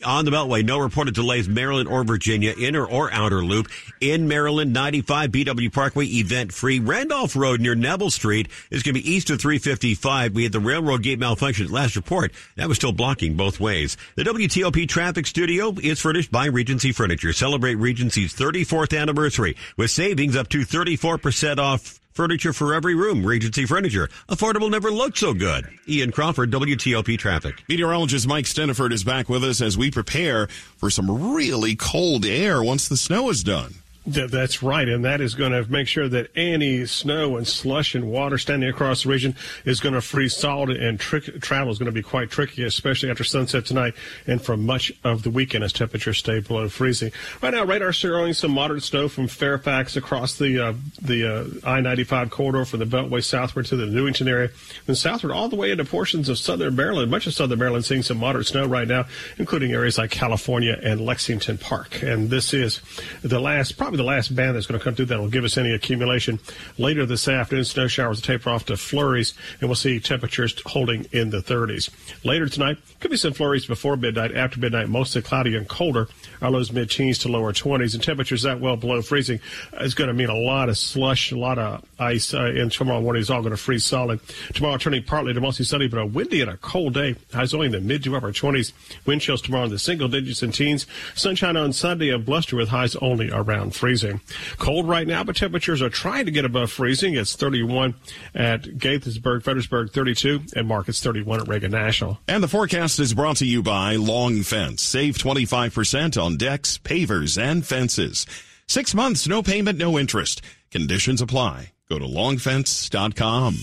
on 0.04 0.24
the 0.24 0.30
Beltway. 0.30 0.64
No 0.64 0.78
reported 0.78 1.14
delays, 1.14 1.48
Maryland 1.48 1.88
or 1.88 2.04
Virginia, 2.04 2.54
inner 2.58 2.84
or 2.84 3.12
outer 3.12 3.44
loop. 3.44 3.68
In 4.00 4.28
Maryland, 4.28 4.72
95 4.72 5.30
BW 5.30 5.72
Parkway, 5.72 6.06
event 6.06 6.52
free. 6.52 6.80
Randolph 6.80 7.36
Road 7.36 7.60
near 7.60 7.74
Neville 7.74 8.10
Street 8.10 8.48
is 8.70 8.82
going 8.82 8.94
to 8.94 9.02
be 9.02 9.10
east 9.10 9.30
of 9.30 9.40
355. 9.40 10.34
We 10.34 10.44
had 10.44 10.52
the 10.52 10.60
railroad 10.60 11.02
gate 11.02 11.18
malfunction 11.18 11.66
at 11.66 11.72
last 11.72 11.96
report. 11.96 12.32
That 12.56 12.68
was 12.68 12.76
still 12.76 12.92
blocking 12.92 13.34
both 13.36 13.60
ways. 13.60 13.96
The 14.16 14.24
WTOP 14.24 14.88
traffic 14.88 15.26
studio 15.26 15.74
is 15.82 16.00
furnished 16.00 16.30
by 16.30 16.46
Regency 16.46 16.92
Furniture. 16.92 17.32
Celebrate 17.32 17.76
Regency's 17.76 18.34
34th 18.34 18.98
anniversary 18.98 19.56
with 19.76 19.90
savings 19.90 20.36
up 20.36 20.48
to 20.48 20.60
34% 20.60 21.58
off 21.58 22.00
Furniture 22.12 22.52
for 22.52 22.74
every 22.74 22.94
room. 22.94 23.24
Regency 23.24 23.64
Furniture. 23.64 24.08
Affordable 24.28 24.70
never 24.70 24.90
looked 24.90 25.16
so 25.16 25.32
good. 25.32 25.66
Ian 25.88 26.12
Crawford, 26.12 26.50
WTOP 26.50 27.18
Traffic. 27.18 27.64
Meteorologist 27.68 28.26
Mike 28.26 28.44
Stinneford 28.44 28.92
is 28.92 29.02
back 29.02 29.30
with 29.30 29.42
us 29.42 29.62
as 29.62 29.78
we 29.78 29.90
prepare 29.90 30.46
for 30.76 30.90
some 30.90 31.34
really 31.34 31.74
cold 31.74 32.26
air 32.26 32.62
once 32.62 32.86
the 32.86 32.98
snow 32.98 33.30
is 33.30 33.42
done. 33.42 33.74
That's 34.04 34.64
right, 34.64 34.88
and 34.88 35.04
that 35.04 35.20
is 35.20 35.36
going 35.36 35.52
to 35.52 35.70
make 35.70 35.86
sure 35.86 36.08
that 36.08 36.30
any 36.34 36.86
snow 36.86 37.36
and 37.36 37.46
slush 37.46 37.94
and 37.94 38.10
water 38.10 38.36
standing 38.36 38.68
across 38.68 39.04
the 39.04 39.10
region 39.10 39.36
is 39.64 39.78
going 39.78 39.94
to 39.94 40.00
freeze 40.00 40.36
solid, 40.36 40.70
and 40.70 40.98
trick, 40.98 41.40
travel 41.40 41.70
is 41.70 41.78
going 41.78 41.86
to 41.86 41.92
be 41.92 42.02
quite 42.02 42.28
tricky, 42.28 42.64
especially 42.64 43.10
after 43.10 43.22
sunset 43.22 43.64
tonight 43.64 43.94
and 44.26 44.42
for 44.42 44.56
much 44.56 44.92
of 45.04 45.22
the 45.22 45.30
weekend 45.30 45.62
as 45.62 45.72
temperatures 45.72 46.18
stay 46.18 46.40
below 46.40 46.68
freezing. 46.68 47.12
Right 47.40 47.54
now, 47.54 47.64
radar 47.64 47.92
showing 47.92 48.32
some 48.32 48.50
moderate 48.50 48.82
snow 48.82 49.08
from 49.08 49.28
Fairfax 49.28 49.94
across 49.94 50.36
the 50.36 50.58
uh, 50.58 50.74
the 51.00 51.62
uh, 51.64 51.70
I-95 51.70 52.30
corridor 52.30 52.64
from 52.64 52.80
the 52.80 52.86
Beltway 52.86 53.22
southward 53.22 53.66
to 53.66 53.76
the 53.76 53.86
Newington 53.86 54.26
area, 54.26 54.50
and 54.88 54.98
southward 54.98 55.32
all 55.32 55.48
the 55.48 55.54
way 55.54 55.70
into 55.70 55.84
portions 55.84 56.28
of 56.28 56.38
southern 56.38 56.74
Maryland. 56.74 57.08
Much 57.08 57.28
of 57.28 57.34
southern 57.34 57.60
Maryland 57.60 57.84
seeing 57.84 58.02
some 58.02 58.18
moderate 58.18 58.48
snow 58.48 58.66
right 58.66 58.88
now, 58.88 59.04
including 59.38 59.72
areas 59.72 59.96
like 59.96 60.10
California 60.10 60.76
and 60.82 61.00
Lexington 61.00 61.56
Park. 61.56 62.02
And 62.02 62.30
this 62.30 62.52
is 62.52 62.80
the 63.22 63.38
last, 63.38 63.78
probably 63.78 63.91
probably 63.92 64.04
the 64.04 64.16
last 64.16 64.34
band 64.34 64.56
that's 64.56 64.66
going 64.66 64.78
to 64.78 64.82
come 64.82 64.94
through 64.94 65.04
that 65.04 65.20
will 65.20 65.28
give 65.28 65.44
us 65.44 65.58
any 65.58 65.70
accumulation. 65.74 66.38
Later 66.78 67.04
this 67.04 67.28
afternoon, 67.28 67.66
snow 67.66 67.88
showers 67.88 68.22
taper 68.22 68.48
off 68.48 68.64
to 68.66 68.76
flurries, 68.78 69.34
and 69.60 69.68
we'll 69.68 69.76
see 69.76 70.00
temperatures 70.00 70.58
holding 70.64 71.06
in 71.12 71.28
the 71.28 71.42
30s. 71.42 71.90
Later 72.24 72.48
tonight, 72.48 72.78
could 73.00 73.10
be 73.10 73.18
some 73.18 73.34
flurries 73.34 73.66
before 73.66 73.98
midnight. 73.98 74.34
After 74.34 74.58
midnight, 74.58 74.88
mostly 74.88 75.20
cloudy 75.20 75.54
and 75.56 75.68
colder. 75.68 76.08
Our 76.42 76.50
lows 76.50 76.72
mid 76.72 76.90
teens 76.90 77.18
to 77.18 77.28
lower 77.28 77.52
20s, 77.52 77.94
and 77.94 78.02
temperatures 78.02 78.42
that 78.42 78.60
well 78.60 78.76
below 78.76 79.00
freezing 79.00 79.40
is 79.80 79.94
going 79.94 80.08
to 80.08 80.14
mean 80.14 80.28
a 80.28 80.36
lot 80.36 80.68
of 80.68 80.76
slush, 80.76 81.30
a 81.30 81.38
lot 81.38 81.58
of 81.58 81.84
ice, 81.98 82.34
uh, 82.34 82.68
tomorrow 82.70 83.00
morning 83.00 83.22
is 83.22 83.30
all 83.30 83.40
going 83.40 83.52
to 83.52 83.56
freeze 83.56 83.84
solid. 83.84 84.20
Tomorrow 84.52 84.76
turning 84.78 85.04
partly 85.04 85.32
to 85.32 85.40
mostly 85.40 85.64
sunny, 85.64 85.86
but 85.86 85.98
a 85.98 86.06
windy 86.06 86.40
and 86.40 86.50
a 86.50 86.56
cold 86.56 86.94
day. 86.94 87.14
Highs 87.32 87.54
only 87.54 87.66
in 87.66 87.72
the 87.72 87.80
mid 87.80 88.02
to 88.04 88.16
upper 88.16 88.32
20s. 88.32 88.72
Wind 89.06 89.20
chills 89.20 89.40
tomorrow 89.40 89.64
in 89.64 89.70
the 89.70 89.78
single 89.78 90.08
digits 90.08 90.42
and 90.42 90.52
teens. 90.52 90.86
Sunshine 91.14 91.56
on 91.56 91.72
Sunday 91.72 92.10
and 92.10 92.24
bluster 92.24 92.56
with 92.56 92.68
highs 92.68 92.96
only 92.96 93.30
around 93.30 93.74
freezing. 93.74 94.20
Cold 94.58 94.88
right 94.88 95.06
now, 95.06 95.22
but 95.22 95.36
temperatures 95.36 95.80
are 95.80 95.90
trying 95.90 96.24
to 96.24 96.32
get 96.32 96.44
above 96.44 96.72
freezing. 96.72 97.14
It's 97.14 97.36
31 97.36 97.94
at 98.34 98.62
Gaithersburg, 98.62 99.44
Fredericksburg 99.44 99.92
32, 99.92 100.40
and 100.56 100.66
Marcus 100.66 101.00
31 101.00 101.42
at 101.42 101.48
Reagan 101.48 101.70
National. 101.70 102.18
And 102.26 102.42
the 102.42 102.48
forecast 102.48 102.98
is 102.98 103.14
brought 103.14 103.36
to 103.36 103.46
you 103.46 103.62
by 103.62 103.96
Long 103.96 104.42
Fence. 104.42 104.82
Save 104.82 105.16
25% 105.16 106.20
on 106.20 106.31
decks, 106.36 106.78
pavers, 106.78 107.40
and 107.40 107.66
fences. 107.66 108.26
Six 108.66 108.94
months, 108.94 109.26
no 109.26 109.42
payment, 109.42 109.78
no 109.78 109.98
interest. 109.98 110.42
Conditions 110.70 111.20
apply. 111.20 111.72
Go 111.88 111.98
to 111.98 112.06
longfence.com. 112.06 113.56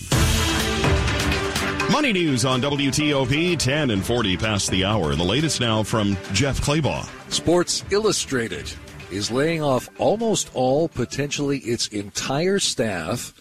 Money 1.90 2.12
news 2.12 2.44
on 2.44 2.60
WTOP 2.60 3.58
10 3.58 3.90
and 3.90 4.06
40 4.06 4.36
past 4.36 4.70
the 4.70 4.84
hour. 4.84 5.16
The 5.16 5.24
latest 5.24 5.60
now 5.60 5.82
from 5.82 6.16
Jeff 6.32 6.60
Clabaugh. 6.60 7.08
Sports 7.32 7.84
Illustrated 7.90 8.72
is 9.10 9.32
laying 9.32 9.60
off 9.60 9.88
almost 9.98 10.50
all, 10.54 10.88
potentially 10.88 11.58
its 11.58 11.88
entire 11.88 12.60
staff, 12.60 13.34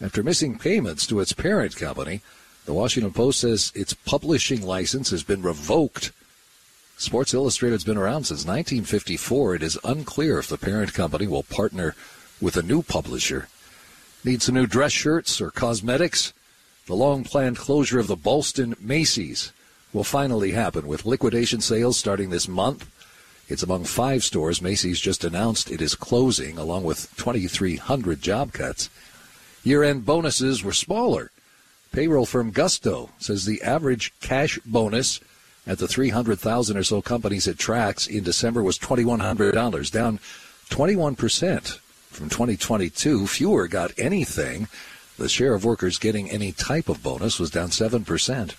after 0.00 0.22
missing 0.22 0.56
payments 0.56 1.04
to 1.08 1.18
its 1.18 1.32
parent 1.32 1.74
company. 1.74 2.20
The 2.64 2.72
Washington 2.72 3.12
Post 3.12 3.40
says 3.40 3.72
its 3.74 3.92
publishing 3.92 4.62
license 4.64 5.10
has 5.10 5.24
been 5.24 5.42
revoked. 5.42 6.12
Sports 7.00 7.32
Illustrated's 7.32 7.82
been 7.82 7.96
around 7.96 8.24
since 8.24 8.40
1954. 8.40 9.54
It 9.54 9.62
is 9.62 9.78
unclear 9.82 10.38
if 10.38 10.48
the 10.48 10.58
parent 10.58 10.92
company 10.92 11.26
will 11.26 11.44
partner 11.44 11.94
with 12.42 12.58
a 12.58 12.62
new 12.62 12.82
publisher. 12.82 13.48
Need 14.22 14.42
some 14.42 14.56
new 14.56 14.66
dress 14.66 14.92
shirts 14.92 15.40
or 15.40 15.50
cosmetics? 15.50 16.34
The 16.84 16.94
long 16.94 17.24
planned 17.24 17.56
closure 17.56 18.00
of 18.00 18.06
the 18.06 18.16
Boston 18.16 18.76
Macy's 18.78 19.50
will 19.94 20.04
finally 20.04 20.50
happen 20.50 20.86
with 20.86 21.06
liquidation 21.06 21.62
sales 21.62 21.96
starting 21.96 22.28
this 22.28 22.46
month. 22.46 22.86
It's 23.48 23.62
among 23.62 23.84
five 23.84 24.22
stores 24.22 24.60
Macy's 24.60 25.00
just 25.00 25.24
announced 25.24 25.70
it 25.70 25.80
is 25.80 25.94
closing, 25.94 26.58
along 26.58 26.84
with 26.84 27.16
2,300 27.16 28.20
job 28.20 28.52
cuts. 28.52 28.90
Year 29.64 29.82
end 29.82 30.04
bonuses 30.04 30.62
were 30.62 30.74
smaller. 30.74 31.30
Payroll 31.92 32.26
firm 32.26 32.50
Gusto 32.50 33.08
says 33.18 33.46
the 33.46 33.62
average 33.62 34.12
cash 34.20 34.58
bonus 34.66 35.18
at 35.66 35.78
the 35.78 35.88
300,000 35.88 36.76
or 36.76 36.82
so 36.82 37.02
companies 37.02 37.46
it 37.46 37.58
tracks 37.58 38.06
in 38.06 38.24
December 38.24 38.62
was 38.62 38.78
$2,100, 38.78 39.90
down 39.90 40.18
21% 40.70 41.78
from 42.08 42.28
2022. 42.28 43.26
Fewer 43.26 43.68
got 43.68 43.92
anything. 43.98 44.68
The 45.18 45.28
share 45.28 45.54
of 45.54 45.64
workers 45.64 45.98
getting 45.98 46.30
any 46.30 46.52
type 46.52 46.88
of 46.88 47.02
bonus 47.02 47.38
was 47.38 47.50
down 47.50 47.68
7%. 47.68 48.54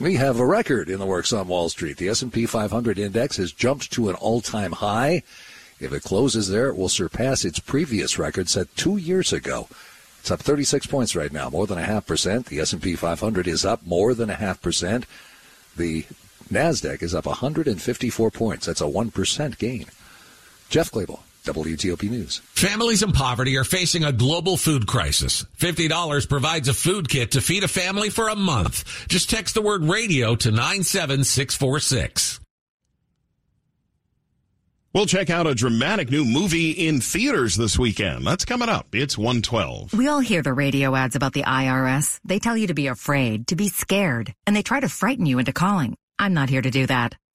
We 0.00 0.14
have 0.14 0.38
a 0.38 0.46
record 0.46 0.88
in 0.88 0.98
the 0.98 1.06
works 1.06 1.32
on 1.32 1.48
Wall 1.48 1.68
Street. 1.68 1.96
The 1.96 2.08
S&P 2.08 2.46
500 2.46 2.98
index 2.98 3.36
has 3.36 3.52
jumped 3.52 3.90
to 3.92 4.08
an 4.08 4.14
all-time 4.14 4.72
high. 4.72 5.22
If 5.80 5.92
it 5.92 6.04
closes 6.04 6.48
there, 6.48 6.68
it 6.68 6.76
will 6.76 6.88
surpass 6.88 7.44
its 7.44 7.58
previous 7.58 8.18
record 8.18 8.48
set 8.48 8.74
2 8.76 8.96
years 8.96 9.32
ago. 9.32 9.68
It's 10.20 10.30
up 10.30 10.40
36 10.40 10.86
points 10.86 11.14
right 11.14 11.32
now, 11.32 11.50
more 11.50 11.66
than 11.66 11.78
a 11.78 11.84
half 11.84 12.06
percent. 12.06 12.46
The 12.46 12.60
S&P 12.60 12.94
500 12.96 13.46
is 13.46 13.64
up 13.64 13.84
more 13.86 14.14
than 14.14 14.30
a 14.30 14.34
half 14.34 14.60
percent. 14.60 15.04
The 15.78 16.04
Nasdaq 16.52 17.02
is 17.02 17.14
up 17.14 17.26
154 17.26 18.30
points. 18.30 18.66
That's 18.66 18.80
a 18.80 18.84
1% 18.84 19.58
gain. 19.58 19.86
Jeff 20.68 20.90
Clabaugh. 20.90 21.20
WTOP 21.44 22.10
News. 22.10 22.42
Families 22.52 23.02
in 23.02 23.12
poverty 23.12 23.56
are 23.56 23.64
facing 23.64 24.04
a 24.04 24.12
global 24.12 24.58
food 24.58 24.86
crisis. 24.86 25.46
$50 25.58 26.28
provides 26.28 26.68
a 26.68 26.74
food 26.74 27.08
kit 27.08 27.30
to 27.30 27.40
feed 27.40 27.64
a 27.64 27.68
family 27.68 28.10
for 28.10 28.28
a 28.28 28.36
month. 28.36 28.84
Just 29.08 29.30
text 29.30 29.54
the 29.54 29.62
word 29.62 29.84
radio 29.84 30.34
to 30.36 30.50
97646. 30.50 32.40
We'll 34.98 35.06
check 35.06 35.30
out 35.30 35.46
a 35.46 35.54
dramatic 35.54 36.10
new 36.10 36.24
movie 36.24 36.72
in 36.72 37.00
theaters 37.00 37.54
this 37.54 37.78
weekend. 37.78 38.26
That's 38.26 38.44
coming 38.44 38.68
up. 38.68 38.88
It's 38.92 39.16
112. 39.16 39.92
We 39.92 40.08
all 40.08 40.18
hear 40.18 40.42
the 40.42 40.52
radio 40.52 40.92
ads 40.96 41.14
about 41.14 41.34
the 41.34 41.44
IRS. 41.44 42.18
They 42.24 42.40
tell 42.40 42.56
you 42.56 42.66
to 42.66 42.74
be 42.74 42.88
afraid, 42.88 43.46
to 43.46 43.54
be 43.54 43.68
scared, 43.68 44.34
and 44.44 44.56
they 44.56 44.62
try 44.62 44.80
to 44.80 44.88
frighten 44.88 45.24
you 45.24 45.38
into 45.38 45.52
calling. 45.52 45.94
I'm 46.18 46.34
not 46.34 46.50
here 46.50 46.62
to 46.62 46.70
do 46.72 46.84
that. 46.88 47.14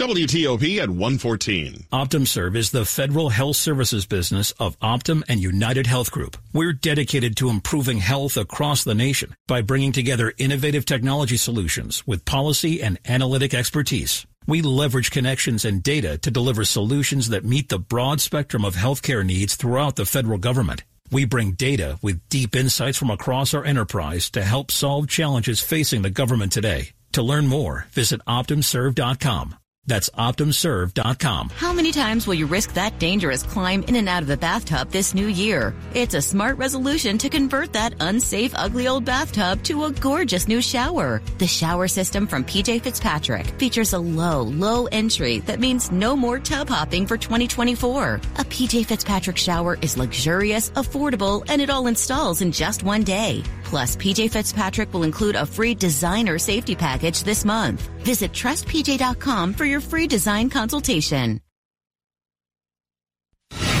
WTOP 0.00 0.78
at 0.78 0.88
114. 0.88 1.84
OptumServe 1.92 2.56
is 2.56 2.70
the 2.70 2.86
federal 2.86 3.28
health 3.28 3.56
services 3.56 4.06
business 4.06 4.50
of 4.52 4.80
Optum 4.80 5.22
and 5.28 5.42
United 5.42 5.86
Health 5.86 6.10
Group. 6.10 6.38
We're 6.54 6.72
dedicated 6.72 7.36
to 7.36 7.50
improving 7.50 7.98
health 7.98 8.38
across 8.38 8.82
the 8.82 8.94
nation 8.94 9.36
by 9.46 9.60
bringing 9.60 9.92
together 9.92 10.32
innovative 10.38 10.86
technology 10.86 11.36
solutions 11.36 12.02
with 12.06 12.24
policy 12.24 12.82
and 12.82 12.98
analytic 13.04 13.52
expertise. 13.52 14.24
We 14.46 14.62
leverage 14.62 15.10
connections 15.10 15.66
and 15.66 15.82
data 15.82 16.16
to 16.16 16.30
deliver 16.30 16.64
solutions 16.64 17.28
that 17.28 17.44
meet 17.44 17.68
the 17.68 17.78
broad 17.78 18.22
spectrum 18.22 18.64
of 18.64 18.76
healthcare 18.76 19.22
needs 19.22 19.54
throughout 19.54 19.96
the 19.96 20.06
federal 20.06 20.38
government. 20.38 20.82
We 21.12 21.26
bring 21.26 21.52
data 21.52 21.98
with 22.00 22.26
deep 22.30 22.56
insights 22.56 22.96
from 22.96 23.10
across 23.10 23.52
our 23.52 23.66
enterprise 23.66 24.30
to 24.30 24.40
help 24.42 24.70
solve 24.70 25.08
challenges 25.08 25.60
facing 25.60 26.00
the 26.00 26.08
government 26.08 26.52
today. 26.52 26.92
To 27.12 27.22
learn 27.22 27.48
more, 27.48 27.86
visit 27.90 28.24
OptumServe.com. 28.26 29.59
That's 29.86 30.10
OptumServe.com. 30.10 31.48
How 31.56 31.72
many 31.72 31.90
times 31.90 32.26
will 32.26 32.34
you 32.34 32.46
risk 32.46 32.74
that 32.74 32.98
dangerous 32.98 33.42
climb 33.42 33.82
in 33.84 33.96
and 33.96 34.08
out 34.08 34.22
of 34.22 34.28
the 34.28 34.36
bathtub 34.36 34.90
this 34.90 35.14
new 35.14 35.26
year? 35.26 35.74
It's 35.94 36.14
a 36.14 36.22
smart 36.22 36.58
resolution 36.58 37.18
to 37.18 37.28
convert 37.28 37.72
that 37.72 37.94
unsafe, 37.98 38.52
ugly 38.54 38.86
old 38.86 39.04
bathtub 39.04 39.62
to 39.64 39.84
a 39.84 39.90
gorgeous 39.90 40.46
new 40.46 40.60
shower. 40.60 41.22
The 41.38 41.46
shower 41.46 41.88
system 41.88 42.26
from 42.26 42.44
PJ 42.44 42.82
Fitzpatrick 42.82 43.46
features 43.58 43.92
a 43.92 43.98
low, 43.98 44.42
low 44.42 44.86
entry 44.86 45.38
that 45.40 45.60
means 45.60 45.90
no 45.90 46.14
more 46.14 46.38
tub 46.38 46.68
hopping 46.68 47.06
for 47.06 47.16
2024. 47.16 48.14
A 48.14 48.44
PJ 48.44 48.86
Fitzpatrick 48.86 49.38
shower 49.38 49.78
is 49.82 49.96
luxurious, 49.96 50.70
affordable, 50.70 51.44
and 51.48 51.60
it 51.60 51.70
all 51.70 51.86
installs 51.86 52.42
in 52.42 52.52
just 52.52 52.82
one 52.82 53.02
day. 53.02 53.42
Plus, 53.70 53.96
PJ 53.96 54.32
Fitzpatrick 54.32 54.92
will 54.92 55.04
include 55.04 55.36
a 55.36 55.46
free 55.46 55.76
designer 55.76 56.38
safety 56.38 56.74
package 56.74 57.22
this 57.22 57.44
month. 57.44 57.82
Visit 58.00 58.32
trustpj.com 58.32 59.54
for 59.54 59.64
your 59.64 59.80
free 59.80 60.08
design 60.08 60.50
consultation. 60.50 61.40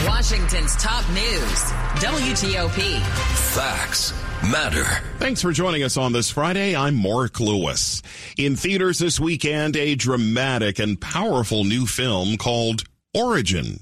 Washington's 0.06 0.76
top 0.76 1.08
news 1.10 1.60
WTOP. 2.04 3.00
Facts 3.52 4.12
matter. 4.48 4.84
Thanks 5.18 5.42
for 5.42 5.50
joining 5.50 5.82
us 5.82 5.96
on 5.96 6.12
this 6.12 6.30
Friday. 6.30 6.76
I'm 6.76 6.94
Mark 6.94 7.40
Lewis. 7.40 8.00
In 8.36 8.54
theaters 8.54 8.98
this 9.00 9.18
weekend, 9.18 9.76
a 9.76 9.96
dramatic 9.96 10.78
and 10.78 11.00
powerful 11.00 11.64
new 11.64 11.86
film 11.86 12.36
called 12.36 12.84
Origin. 13.12 13.78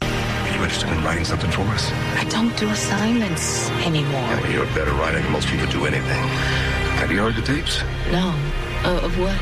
Are 0.59 0.63
you 0.63 0.65
interested 0.65 0.91
in 0.91 1.05
writing 1.05 1.25
something 1.25 1.53
for 1.53 1.63
us? 1.63 1.93
I 2.17 2.25
don't 2.25 2.57
do 2.59 2.69
assignments 2.69 3.71
anymore. 3.87 4.11
Yeah, 4.11 4.41
well, 4.41 4.51
you're 4.51 4.65
a 4.65 4.75
better 4.75 4.91
writer 4.91 5.23
than 5.23 5.31
most 5.31 5.47
people 5.47 5.69
do 5.69 5.87
anything. 5.87 6.19
Have 6.99 7.13
you 7.13 7.19
heard 7.19 7.37
the 7.37 7.43
tapes? 7.43 7.81
No. 8.11 8.35
Uh, 8.83 8.99
of 9.05 9.17
what? 9.21 9.39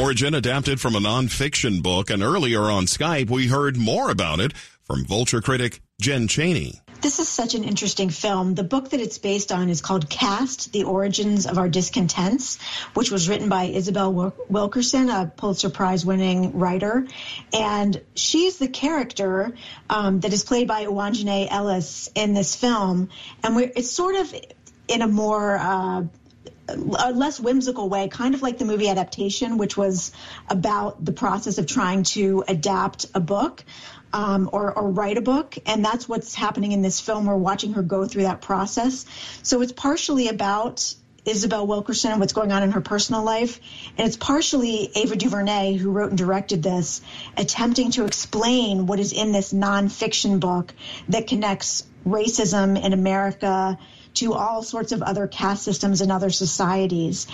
Origin 0.00 0.32
adapted 0.34 0.80
from 0.80 0.94
a 0.94 1.00
nonfiction 1.00 1.82
book, 1.82 2.08
and 2.08 2.22
earlier 2.22 2.62
on 2.70 2.84
Skype, 2.84 3.28
we 3.28 3.48
heard 3.48 3.76
more 3.76 4.10
about 4.10 4.38
it 4.38 4.52
from 4.84 5.04
Vulture 5.04 5.40
critic 5.40 5.80
Jen 6.00 6.28
Chaney. 6.28 6.80
This 7.04 7.18
is 7.18 7.28
such 7.28 7.54
an 7.54 7.64
interesting 7.64 8.08
film. 8.08 8.54
The 8.54 8.64
book 8.64 8.88
that 8.88 8.98
it's 8.98 9.18
based 9.18 9.52
on 9.52 9.68
is 9.68 9.82
called 9.82 10.08
Caste 10.08 10.72
The 10.72 10.84
Origins 10.84 11.44
of 11.44 11.58
Our 11.58 11.68
Discontents, 11.68 12.58
which 12.94 13.10
was 13.10 13.28
written 13.28 13.50
by 13.50 13.64
Isabel 13.64 14.32
Wilkerson, 14.48 15.10
a 15.10 15.26
Pulitzer 15.26 15.68
Prize 15.68 16.06
winning 16.06 16.58
writer. 16.58 17.06
And 17.52 18.00
she's 18.14 18.56
the 18.56 18.68
character 18.68 19.54
um, 19.90 20.20
that 20.20 20.32
is 20.32 20.44
played 20.44 20.66
by 20.66 20.86
Aunjanue 20.86 21.46
Ellis 21.50 22.08
in 22.14 22.32
this 22.32 22.56
film. 22.56 23.10
And 23.42 23.60
it's 23.76 23.90
sort 23.90 24.16
of 24.16 24.34
in 24.88 25.02
a 25.02 25.06
more 25.06 25.58
uh, 25.58 26.04
a 26.68 27.12
less 27.12 27.38
whimsical 27.38 27.88
way, 27.88 28.08
kind 28.08 28.34
of 28.34 28.42
like 28.42 28.58
the 28.58 28.64
movie 28.64 28.88
adaptation, 28.88 29.58
which 29.58 29.76
was 29.76 30.12
about 30.48 31.04
the 31.04 31.12
process 31.12 31.58
of 31.58 31.66
trying 31.66 32.04
to 32.04 32.44
adapt 32.48 33.06
a 33.14 33.20
book 33.20 33.62
um, 34.14 34.48
or, 34.52 34.72
or 34.72 34.90
write 34.90 35.18
a 35.18 35.20
book. 35.20 35.56
And 35.66 35.84
that's 35.84 36.08
what's 36.08 36.34
happening 36.34 36.72
in 36.72 36.80
this 36.80 37.00
film. 37.00 37.26
We're 37.26 37.36
watching 37.36 37.74
her 37.74 37.82
go 37.82 38.06
through 38.06 38.22
that 38.22 38.40
process. 38.40 39.04
So 39.42 39.60
it's 39.60 39.72
partially 39.72 40.28
about 40.28 40.94
Isabel 41.26 41.66
Wilkerson 41.66 42.12
and 42.12 42.20
what's 42.20 42.32
going 42.32 42.52
on 42.52 42.62
in 42.62 42.72
her 42.72 42.80
personal 42.80 43.24
life. 43.24 43.58
And 43.98 44.06
it's 44.06 44.16
partially 44.16 44.90
Ava 44.94 45.16
DuVernay, 45.16 45.74
who 45.74 45.90
wrote 45.90 46.10
and 46.10 46.18
directed 46.18 46.62
this, 46.62 47.00
attempting 47.36 47.90
to 47.92 48.04
explain 48.04 48.86
what 48.86 49.00
is 49.00 49.12
in 49.12 49.32
this 49.32 49.52
nonfiction 49.52 50.38
book 50.38 50.72
that 51.08 51.26
connects 51.26 51.84
racism 52.06 52.82
in 52.82 52.92
America 52.92 53.78
to 54.14 54.32
all 54.32 54.62
sorts 54.62 54.92
of 54.92 55.02
other 55.02 55.26
caste 55.26 55.62
systems 55.62 56.00
and 56.00 56.10
other 56.10 56.30
societies. 56.30 57.26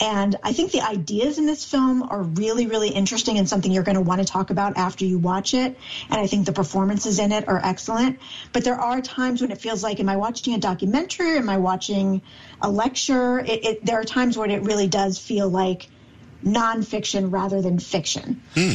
And 0.00 0.36
I 0.42 0.52
think 0.52 0.72
the 0.72 0.82
ideas 0.82 1.38
in 1.38 1.46
this 1.46 1.64
film 1.64 2.02
are 2.04 2.22
really, 2.22 2.66
really 2.66 2.90
interesting 2.90 3.38
and 3.38 3.48
something 3.48 3.72
you're 3.72 3.82
going 3.82 3.96
to 3.96 4.00
want 4.00 4.20
to 4.20 4.24
talk 4.24 4.50
about 4.50 4.76
after 4.76 5.04
you 5.04 5.18
watch 5.18 5.54
it. 5.54 5.76
And 6.10 6.20
I 6.20 6.26
think 6.26 6.46
the 6.46 6.52
performances 6.52 7.18
in 7.18 7.32
it 7.32 7.48
are 7.48 7.60
excellent. 7.62 8.20
But 8.52 8.64
there 8.64 8.80
are 8.80 9.00
times 9.00 9.40
when 9.42 9.50
it 9.50 9.60
feels 9.60 9.82
like, 9.82 9.98
am 10.00 10.08
I 10.08 10.16
watching 10.16 10.54
a 10.54 10.58
documentary? 10.58 11.36
Am 11.36 11.48
I 11.48 11.58
watching 11.58 12.22
a 12.62 12.70
lecture? 12.70 13.40
It, 13.40 13.64
it, 13.64 13.84
there 13.84 13.98
are 13.98 14.04
times 14.04 14.38
when 14.38 14.50
it 14.50 14.62
really 14.62 14.86
does 14.86 15.18
feel 15.18 15.48
like 15.48 15.88
nonfiction 16.44 17.32
rather 17.32 17.60
than 17.60 17.78
fiction. 17.78 18.42
Hmm. 18.54 18.74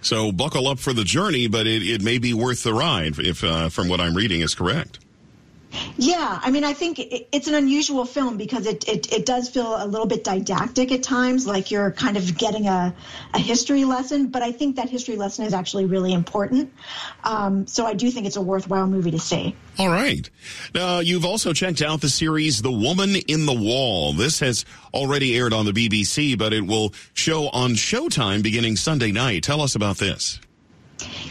So 0.00 0.32
buckle 0.32 0.66
up 0.66 0.78
for 0.80 0.92
the 0.92 1.04
journey, 1.04 1.46
but 1.46 1.66
it, 1.66 1.82
it 1.82 2.02
may 2.02 2.18
be 2.18 2.34
worth 2.34 2.64
the 2.64 2.74
ride 2.74 3.18
if, 3.18 3.44
uh, 3.44 3.68
from 3.68 3.88
what 3.88 4.00
I'm 4.00 4.14
reading, 4.14 4.40
is 4.40 4.54
correct. 4.54 4.98
Yeah, 5.96 6.40
I 6.42 6.50
mean, 6.50 6.64
I 6.64 6.72
think 6.72 6.98
it's 6.98 7.48
an 7.48 7.54
unusual 7.54 8.04
film 8.04 8.36
because 8.36 8.66
it, 8.66 8.88
it, 8.88 9.12
it, 9.12 9.26
does 9.26 9.48
feel 9.48 9.76
a 9.76 9.86
little 9.86 10.06
bit 10.06 10.24
didactic 10.24 10.92
at 10.92 11.02
times, 11.02 11.46
like 11.46 11.70
you're 11.70 11.90
kind 11.90 12.16
of 12.16 12.36
getting 12.36 12.66
a, 12.66 12.94
a 13.34 13.38
history 13.38 13.84
lesson, 13.84 14.28
but 14.28 14.42
I 14.42 14.52
think 14.52 14.76
that 14.76 14.88
history 14.88 15.16
lesson 15.16 15.44
is 15.44 15.54
actually 15.54 15.86
really 15.86 16.12
important. 16.12 16.72
Um, 17.24 17.66
so 17.66 17.86
I 17.86 17.94
do 17.94 18.10
think 18.10 18.26
it's 18.26 18.36
a 18.36 18.42
worthwhile 18.42 18.86
movie 18.86 19.12
to 19.12 19.18
see. 19.18 19.54
All 19.78 19.88
right. 19.88 20.28
Now, 20.74 20.98
you've 20.98 21.24
also 21.24 21.52
checked 21.52 21.80
out 21.80 22.00
the 22.00 22.08
series 22.08 22.62
The 22.62 22.72
Woman 22.72 23.16
in 23.16 23.46
the 23.46 23.54
Wall. 23.54 24.12
This 24.12 24.40
has 24.40 24.64
already 24.92 25.36
aired 25.36 25.52
on 25.52 25.64
the 25.64 25.72
BBC, 25.72 26.36
but 26.36 26.52
it 26.52 26.66
will 26.66 26.92
show 27.14 27.48
on 27.48 27.72
Showtime 27.72 28.42
beginning 28.42 28.76
Sunday 28.76 29.12
night. 29.12 29.42
Tell 29.42 29.60
us 29.60 29.74
about 29.74 29.96
this. 29.98 30.40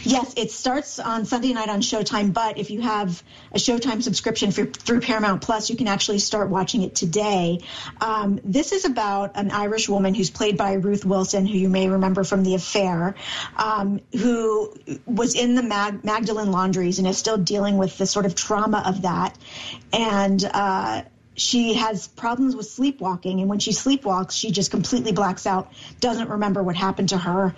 Yes, 0.04 0.34
it 0.36 0.50
starts 0.50 0.98
on 0.98 1.24
Sunday 1.24 1.52
night 1.52 1.68
on 1.68 1.80
Showtime, 1.80 2.32
but 2.32 2.58
if 2.58 2.70
you 2.70 2.80
have 2.80 3.22
a 3.52 3.58
Showtime 3.58 4.02
subscription 4.02 4.50
for, 4.50 4.66
through 4.66 5.00
Paramount 5.00 5.42
Plus, 5.42 5.70
you 5.70 5.76
can 5.76 5.88
actually 5.88 6.18
start 6.18 6.50
watching 6.50 6.82
it 6.82 6.94
today. 6.94 7.60
Um, 8.00 8.40
this 8.44 8.72
is 8.72 8.84
about 8.84 9.36
an 9.36 9.50
Irish 9.50 9.88
woman 9.88 10.14
who's 10.14 10.30
played 10.30 10.56
by 10.56 10.74
Ruth 10.74 11.04
Wilson, 11.04 11.46
who 11.46 11.56
you 11.56 11.68
may 11.68 11.88
remember 11.88 12.24
from 12.24 12.42
The 12.42 12.54
Affair, 12.54 13.14
um, 13.56 14.00
who 14.12 14.74
was 15.06 15.34
in 15.34 15.54
the 15.54 15.62
Mag- 15.62 16.04
Magdalene 16.04 16.50
laundries 16.50 16.98
and 16.98 17.06
is 17.06 17.18
still 17.18 17.38
dealing 17.38 17.78
with 17.78 17.96
the 17.98 18.06
sort 18.06 18.26
of 18.26 18.34
trauma 18.34 18.82
of 18.84 19.02
that. 19.02 19.36
And 19.92 20.42
uh, 20.44 21.02
she 21.34 21.74
has 21.74 22.08
problems 22.08 22.54
with 22.54 22.66
sleepwalking 22.66 23.40
and 23.40 23.48
when 23.48 23.58
she 23.58 23.72
sleepwalks 23.72 24.32
she 24.32 24.50
just 24.50 24.70
completely 24.70 25.12
blacks 25.12 25.46
out 25.46 25.72
doesn't 26.00 26.28
remember 26.28 26.62
what 26.62 26.76
happened 26.76 27.10
to 27.10 27.18
her. 27.18 27.54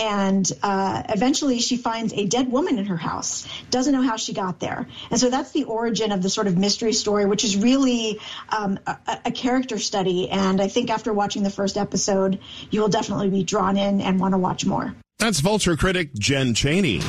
And 0.00 0.50
uh, 0.62 1.02
eventually 1.08 1.60
she 1.60 1.76
finds 1.76 2.12
a 2.12 2.26
dead 2.26 2.50
woman 2.50 2.78
in 2.78 2.86
her 2.86 2.96
house 2.96 3.46
doesn't 3.70 3.92
know 3.92 4.02
how 4.02 4.16
she 4.16 4.32
got 4.32 4.60
there. 4.60 4.88
And 5.10 5.20
so 5.20 5.30
that's 5.30 5.52
the 5.52 5.64
origin 5.64 6.12
of 6.12 6.22
the 6.22 6.30
sort 6.30 6.46
of 6.46 6.56
mystery 6.56 6.92
story 6.92 7.26
which 7.26 7.44
is 7.44 7.56
really 7.56 8.20
um, 8.48 8.78
a, 8.86 8.98
a 9.26 9.32
character 9.32 9.78
study. 9.78 10.30
And 10.30 10.60
i 10.60 10.68
think 10.68 10.90
after 10.90 11.12
watching 11.12 11.42
the 11.42 11.50
first 11.50 11.76
episode 11.76 12.40
you 12.70 12.80
will 12.80 12.88
definitely 12.88 13.30
be 13.30 13.44
drawn 13.44 13.76
in 13.76 14.00
and 14.00 14.20
want 14.20 14.32
to 14.32 14.38
watch 14.38 14.64
more. 14.64 14.94
That's 15.18 15.40
vulture 15.40 15.76
critic 15.76 16.14
jen 16.14 16.54
chaney 16.54 17.00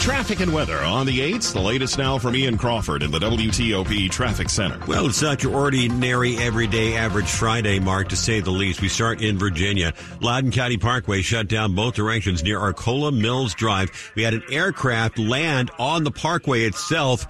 Traffic 0.00 0.40
and 0.40 0.54
weather 0.54 0.78
on 0.78 1.06
the 1.06 1.18
8th. 1.18 1.52
The 1.52 1.60
latest 1.60 1.98
now 1.98 2.18
from 2.18 2.34
Ian 2.34 2.56
Crawford 2.56 3.02
in 3.02 3.10
the 3.10 3.18
WTOP 3.18 4.10
Traffic 4.10 4.48
Center. 4.48 4.78
Well, 4.86 5.06
it's 5.06 5.20
not 5.20 5.42
your 5.42 5.54
ordinary, 5.54 6.36
everyday, 6.38 6.96
average 6.96 7.28
Friday, 7.28 7.78
Mark, 7.78 8.08
to 8.08 8.16
say 8.16 8.40
the 8.40 8.50
least. 8.50 8.80
We 8.80 8.88
start 8.88 9.20
in 9.20 9.38
Virginia. 9.38 9.92
Loudoun 10.20 10.50
County 10.50 10.78
Parkway 10.78 11.20
shut 11.20 11.48
down 11.48 11.74
both 11.74 11.94
directions 11.94 12.42
near 12.42 12.58
Arcola 12.58 13.12
Mills 13.12 13.54
Drive. 13.54 14.12
We 14.14 14.22
had 14.22 14.34
an 14.34 14.42
aircraft 14.50 15.18
land 15.18 15.70
on 15.78 16.04
the 16.04 16.10
parkway 16.10 16.62
itself 16.62 17.26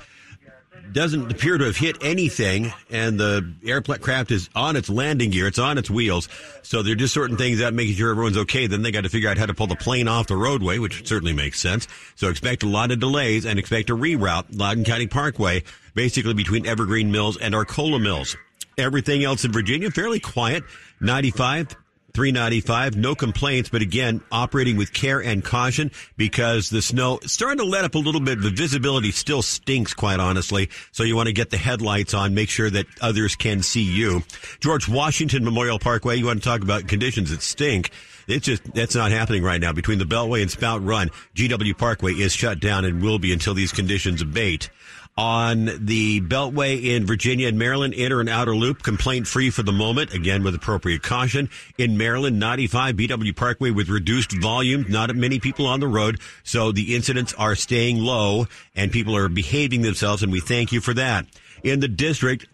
doesn't 0.93 1.31
appear 1.31 1.59
to 1.59 1.65
have 1.65 1.77
hit 1.77 1.97
anything, 2.03 2.73
and 2.91 3.19
the 3.19 3.55
aircraft 3.65 4.31
is 4.31 4.49
on 4.55 4.77
its 4.77 4.89
landing 4.89 5.31
gear. 5.31 5.47
It's 5.47 5.59
on 5.59 5.79
its 5.79 5.91
wheels. 5.91 6.29
So 6.63 6.83
they're 6.83 6.95
just 6.95 7.15
sorting 7.15 7.37
things 7.37 7.63
out, 7.63 7.75
making 7.75 7.95
sure 7.95 8.11
everyone's 8.11 8.37
okay. 8.39 8.67
Then 8.67 8.83
they 8.83 8.91
got 8.91 9.03
to 9.03 9.09
figure 9.09 9.31
out 9.31 9.39
how 9.39 9.47
to 9.47 9.55
pull 9.55 9.67
the 9.67 9.77
plane 9.77 10.09
off 10.09 10.27
the 10.27 10.37
roadway, 10.37 10.79
which 10.79 11.07
certainly 11.07 11.33
makes 11.33 11.61
sense. 11.61 11.89
So 12.17 12.29
expect 12.29 12.63
a 12.63 12.69
lot 12.69 12.91
of 12.91 13.01
delays 13.01 13.47
and 13.47 13.59
expect 13.59 13.91
a 13.91 13.97
reroute 13.97 14.47
Loudoun 14.57 14.85
County 14.85 15.07
Parkway, 15.07 15.63
basically 15.95 16.35
between 16.35 16.67
Evergreen 16.67 17.11
Mills 17.11 17.37
and 17.37 17.55
Arcola 17.55 17.99
Mills. 17.99 18.37
Everything 18.77 19.25
else 19.25 19.45
in 19.45 19.53
Virginia, 19.53 19.91
fairly 19.91 20.21
quiet. 20.21 20.63
95 21.01 21.77
395. 22.15 22.97
No 22.97 23.15
complaints, 23.15 23.69
but 23.69 23.83
again, 23.83 24.21
operating 24.33 24.77
with 24.77 24.93
care 24.93 25.23
and 25.23 25.45
caution 25.45 25.91
because 26.17 26.71
the 26.71 26.83
snow 26.83 27.19
starting 27.23 27.59
to 27.59 27.65
let 27.65 27.85
up 27.85 27.95
a 27.95 27.99
little 27.99 28.21
bit. 28.21 28.41
The 28.41 28.51
visibility 28.51 29.11
still 29.11 29.43
stinks, 29.43 29.95
quite 29.95 30.21
honestly. 30.21 30.71
So 30.93 31.03
you 31.03 31.17
want 31.17 31.29
to 31.29 31.33
get 31.33 31.51
the 31.51 31.59
headlights 31.59 32.15
on, 32.15 32.35
make 32.35 32.49
sure 32.49 32.71
that 32.71 32.87
others 33.01 33.37
can 33.37 33.63
see 33.63 33.83
you. 33.83 34.23
George 34.61 34.89
Washington 34.89 35.45
Memorial 35.45 35.79
Parkway, 35.79 36.17
you 36.17 36.27
want 36.27 36.43
to 36.43 36.49
talk 36.49 36.63
about 36.63 36.89
conditions 36.89 37.31
that 37.31 37.43
stink. 37.43 37.91
It's 38.29 38.45
just, 38.45 38.63
that's 38.75 38.95
not 38.95 39.11
happening 39.11 39.43
right 39.43 39.61
now. 39.61 39.73
Between 39.73 39.99
the 39.99 40.05
Beltway 40.05 40.43
and 40.43 40.51
Spout 40.51 40.85
Run, 40.85 41.11
GW 41.35 41.77
Parkway 41.77 42.13
is 42.13 42.33
shut 42.33 42.61
down 42.61 42.85
and 42.85 43.03
will 43.03 43.19
be 43.19 43.33
until 43.33 43.55
these 43.55 43.73
conditions 43.73 44.23
abate 44.23 44.71
on 45.19 45.69
the 45.81 46.21
Beltway 46.21 46.95
in 46.95 47.05
Virginia 47.05 47.49
and 47.49 47.59
Maryland, 47.59 47.93
inner 47.93 48.21
and 48.21 48.29
outer 48.29 48.55
loop, 48.55 48.85
complaint 48.85 49.27
free 49.27 49.51
for 49.51 49.65
the 49.65 49.73
moment, 49.73 50.15
again 50.15 50.45
with 50.45 50.55
appropriate 50.55 51.03
caution. 51.03 51.51
In 51.77 51.99
Maryland, 51.99 52.39
95 52.39 52.95
BW 52.95 53.35
Parkway 53.35 53.73
with 53.73 53.89
reduced 53.89 54.31
volume, 54.31 54.87
not 54.89 55.13
many 55.17 55.41
people 55.41 55.67
on 55.67 55.81
the 55.81 55.89
road, 55.89 56.21
so 56.45 56.71
the 56.71 56.95
incidents 56.95 57.35
are 57.35 57.57
staying 57.57 57.99
low 57.99 58.47
and 58.77 58.93
people 58.93 59.17
are 59.17 59.29
behaving 59.29 59.83
themselves, 59.83 60.23
and 60.23 60.31
we 60.31 60.39
thank 60.39 60.71
you 60.71 60.81
for 60.81 60.95
that. 60.95 61.27
In 61.65 61.81
the 61.81 61.89
district, 61.89 62.47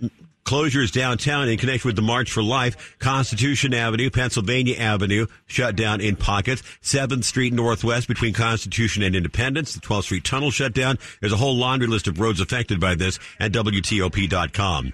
Closures 0.44 0.92
downtown 0.92 1.48
in 1.48 1.56
connection 1.56 1.88
with 1.88 1.96
the 1.96 2.02
March 2.02 2.30
for 2.30 2.42
Life. 2.42 2.96
Constitution 2.98 3.72
Avenue, 3.72 4.10
Pennsylvania 4.10 4.76
Avenue 4.76 5.26
shut 5.46 5.74
down 5.74 6.02
in 6.02 6.16
pockets. 6.16 6.62
7th 6.82 7.24
Street 7.24 7.54
Northwest 7.54 8.08
between 8.08 8.34
Constitution 8.34 9.02
and 9.02 9.16
Independence. 9.16 9.72
The 9.72 9.80
12th 9.80 10.04
Street 10.04 10.24
Tunnel 10.24 10.50
shut 10.50 10.74
down. 10.74 10.98
There's 11.20 11.32
a 11.32 11.38
whole 11.38 11.56
laundry 11.56 11.88
list 11.88 12.08
of 12.08 12.20
roads 12.20 12.40
affected 12.40 12.78
by 12.78 12.94
this 12.94 13.18
at 13.40 13.52
WTOP.com. 13.52 14.92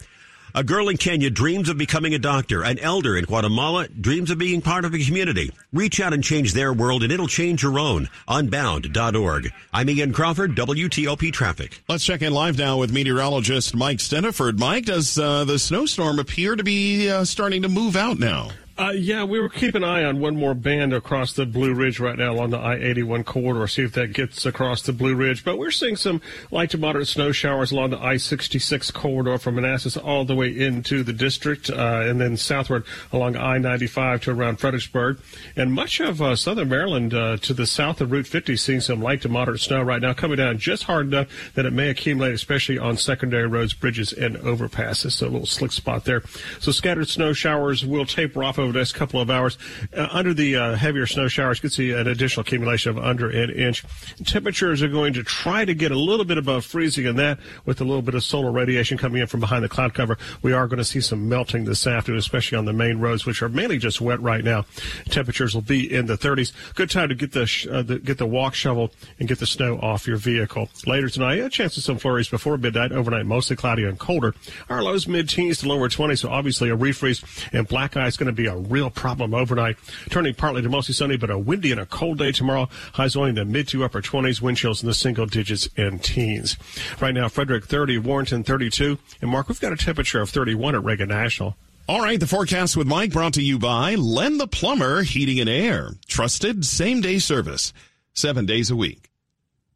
A 0.54 0.64
girl 0.64 0.88
in 0.88 0.96
Kenya 0.96 1.30
dreams 1.30 1.68
of 1.68 1.78
becoming 1.78 2.12
a 2.14 2.18
doctor. 2.18 2.64
An 2.64 2.78
elder 2.80 3.16
in 3.16 3.24
Guatemala 3.24 3.86
dreams 3.88 4.30
of 4.30 4.38
being 4.38 4.60
part 4.60 4.84
of 4.84 4.94
a 4.94 4.98
community. 4.98 5.52
Reach 5.72 6.00
out 6.00 6.12
and 6.12 6.24
change 6.24 6.52
their 6.52 6.72
world 6.72 7.04
and 7.04 7.12
it'll 7.12 7.28
change 7.28 7.62
your 7.62 7.78
own. 7.78 8.08
Unbound.org. 8.26 9.52
I'm 9.72 9.90
Ian 9.90 10.12
Crawford, 10.12 10.56
WTOP 10.56 11.32
Traffic. 11.32 11.80
Let's 11.88 12.04
check 12.04 12.22
in 12.22 12.32
live 12.32 12.58
now 12.58 12.78
with 12.78 12.92
meteorologist 12.92 13.76
Mike 13.76 13.98
Stinneford. 13.98 14.58
Mike, 14.58 14.86
does 14.86 15.18
uh, 15.18 15.44
the 15.44 15.58
snowstorm 15.58 16.18
appear 16.18 16.56
to 16.56 16.64
be 16.64 17.08
uh, 17.08 17.24
starting 17.24 17.62
to 17.62 17.68
move 17.68 17.94
out 17.94 18.18
now? 18.18 18.50
Uh, 18.80 18.92
yeah, 18.92 19.22
we 19.22 19.38
were 19.38 19.50
keeping 19.50 19.82
an 19.82 19.88
eye 19.88 20.02
on 20.04 20.20
one 20.20 20.34
more 20.34 20.54
band 20.54 20.94
across 20.94 21.34
the 21.34 21.44
Blue 21.44 21.74
Ridge 21.74 22.00
right 22.00 22.16
now 22.16 22.32
along 22.32 22.48
the 22.48 22.58
I-81 22.58 23.26
corridor, 23.26 23.66
see 23.66 23.82
if 23.82 23.92
that 23.92 24.14
gets 24.14 24.46
across 24.46 24.80
the 24.80 24.94
Blue 24.94 25.14
Ridge. 25.14 25.44
But 25.44 25.58
we're 25.58 25.70
seeing 25.70 25.96
some 25.96 26.22
light 26.50 26.70
to 26.70 26.78
moderate 26.78 27.06
snow 27.06 27.30
showers 27.30 27.72
along 27.72 27.90
the 27.90 27.98
I-66 27.98 28.90
corridor 28.94 29.36
from 29.36 29.56
Manassas 29.56 29.98
all 29.98 30.24
the 30.24 30.34
way 30.34 30.48
into 30.48 31.02
the 31.02 31.12
district, 31.12 31.68
uh, 31.68 32.04
and 32.06 32.18
then 32.18 32.38
southward 32.38 32.84
along 33.12 33.36
I-95 33.36 34.22
to 34.22 34.30
around 34.30 34.60
Fredericksburg. 34.60 35.18
And 35.56 35.74
much 35.74 36.00
of 36.00 36.22
uh, 36.22 36.34
southern 36.34 36.70
Maryland 36.70 37.12
uh, 37.12 37.36
to 37.36 37.52
the 37.52 37.66
south 37.66 38.00
of 38.00 38.10
Route 38.10 38.28
50 38.28 38.56
seeing 38.56 38.80
some 38.80 39.02
light 39.02 39.20
to 39.20 39.28
moderate 39.28 39.60
snow 39.60 39.82
right 39.82 40.00
now, 40.00 40.14
coming 40.14 40.38
down 40.38 40.56
just 40.56 40.84
hard 40.84 41.08
enough 41.08 41.28
that 41.52 41.66
it 41.66 41.74
may 41.74 41.90
accumulate, 41.90 42.32
especially 42.32 42.78
on 42.78 42.96
secondary 42.96 43.46
roads, 43.46 43.74
bridges, 43.74 44.14
and 44.14 44.36
overpasses. 44.36 45.12
So 45.12 45.26
a 45.26 45.28
little 45.28 45.44
slick 45.44 45.72
spot 45.72 46.06
there. 46.06 46.22
So 46.60 46.72
scattered 46.72 47.10
snow 47.10 47.34
showers 47.34 47.84
will 47.84 48.06
taper 48.06 48.42
off 48.42 48.58
over 48.58 48.69
over 48.70 48.78
the 48.78 48.80
next 48.80 48.92
couple 48.92 49.20
of 49.20 49.30
hours. 49.30 49.58
Uh, 49.94 50.08
under 50.10 50.32
the 50.32 50.56
uh, 50.56 50.74
heavier 50.74 51.06
snow 51.06 51.28
showers, 51.28 51.58
you 51.58 51.62
can 51.62 51.70
see 51.70 51.90
an 51.92 52.06
additional 52.06 52.42
accumulation 52.42 52.90
of 52.90 52.98
under 52.98 53.28
an 53.28 53.50
inch. 53.50 53.84
Temperatures 54.24 54.82
are 54.82 54.88
going 54.88 55.12
to 55.12 55.22
try 55.22 55.64
to 55.64 55.74
get 55.74 55.90
a 55.90 55.98
little 55.98 56.24
bit 56.24 56.38
above 56.38 56.64
freezing, 56.64 57.06
and 57.06 57.18
that 57.18 57.38
with 57.64 57.80
a 57.80 57.84
little 57.84 58.02
bit 58.02 58.14
of 58.14 58.22
solar 58.22 58.52
radiation 58.52 58.96
coming 58.96 59.20
in 59.20 59.26
from 59.26 59.40
behind 59.40 59.64
the 59.64 59.68
cloud 59.68 59.92
cover, 59.92 60.16
we 60.42 60.52
are 60.52 60.66
going 60.68 60.78
to 60.78 60.84
see 60.84 61.00
some 61.00 61.28
melting 61.28 61.64
this 61.64 61.86
afternoon, 61.86 62.18
especially 62.18 62.56
on 62.56 62.64
the 62.64 62.72
main 62.72 62.98
roads, 62.98 63.26
which 63.26 63.42
are 63.42 63.48
mainly 63.48 63.78
just 63.78 64.00
wet 64.00 64.20
right 64.20 64.44
now. 64.44 64.64
Temperatures 65.06 65.54
will 65.54 65.62
be 65.62 65.92
in 65.92 66.06
the 66.06 66.16
30s. 66.16 66.52
Good 66.74 66.90
time 66.90 67.08
to 67.08 67.14
get 67.14 67.32
the, 67.32 67.46
sh- 67.46 67.66
uh, 67.66 67.82
the 67.82 67.98
get 67.98 68.18
the 68.18 68.26
walk 68.26 68.54
shovel 68.54 68.92
and 69.18 69.28
get 69.28 69.40
the 69.40 69.46
snow 69.46 69.78
off 69.80 70.06
your 70.06 70.16
vehicle. 70.16 70.68
Later 70.86 71.08
tonight, 71.08 71.38
a 71.40 71.50
chance 71.50 71.76
of 71.76 71.82
some 71.82 71.98
flurries 71.98 72.28
before 72.28 72.56
midnight. 72.56 72.92
Overnight, 72.92 73.26
mostly 73.26 73.56
cloudy 73.56 73.84
and 73.84 73.98
colder. 73.98 74.34
Our 74.68 74.82
lows 74.82 75.08
mid-teens 75.08 75.58
to 75.58 75.68
lower 75.68 75.88
20s, 75.88 76.20
so 76.20 76.30
obviously 76.30 76.70
a 76.70 76.76
refreeze 76.76 77.24
and 77.52 77.66
black 77.66 77.96
ice 77.96 78.16
going 78.16 78.26
to 78.26 78.32
be 78.32 78.46
a 78.46 78.54
real 78.60 78.90
problem 78.90 79.34
overnight. 79.34 79.76
Turning 80.10 80.34
partly 80.34 80.62
to 80.62 80.68
mostly 80.68 80.94
sunny, 80.94 81.16
but 81.16 81.30
a 81.30 81.38
windy 81.38 81.72
and 81.72 81.80
a 81.80 81.86
cold 81.86 82.18
day 82.18 82.32
tomorrow. 82.32 82.68
Highs 82.94 83.16
only 83.16 83.30
in 83.30 83.34
the 83.36 83.44
mid 83.44 83.68
to 83.68 83.84
upper 83.84 84.02
20s, 84.02 84.40
wind 84.40 84.56
chills 84.58 84.82
in 84.82 84.86
the 84.86 84.94
single 84.94 85.26
digits 85.26 85.68
and 85.76 86.02
teens. 86.02 86.56
Right 87.00 87.14
now, 87.14 87.28
Frederick 87.28 87.66
30, 87.66 87.98
Warrenton 87.98 88.44
32. 88.44 88.98
And 89.20 89.30
Mark, 89.30 89.48
we've 89.48 89.60
got 89.60 89.72
a 89.72 89.76
temperature 89.76 90.20
of 90.20 90.30
31 90.30 90.74
at 90.74 90.84
Reagan 90.84 91.08
National. 91.08 91.56
All 91.88 92.00
right, 92.00 92.20
the 92.20 92.26
forecast 92.26 92.76
with 92.76 92.86
Mike 92.86 93.12
brought 93.12 93.34
to 93.34 93.42
you 93.42 93.58
by 93.58 93.96
Len 93.96 94.38
the 94.38 94.46
Plumber 94.46 95.02
Heating 95.02 95.40
and 95.40 95.48
Air. 95.48 95.90
Trusted 96.06 96.64
same 96.64 97.00
day 97.00 97.18
service, 97.18 97.72
seven 98.12 98.46
days 98.46 98.70
a 98.70 98.76
week. 98.76 99.10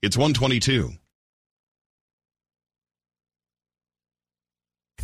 It's 0.00 0.16
122. 0.16 0.92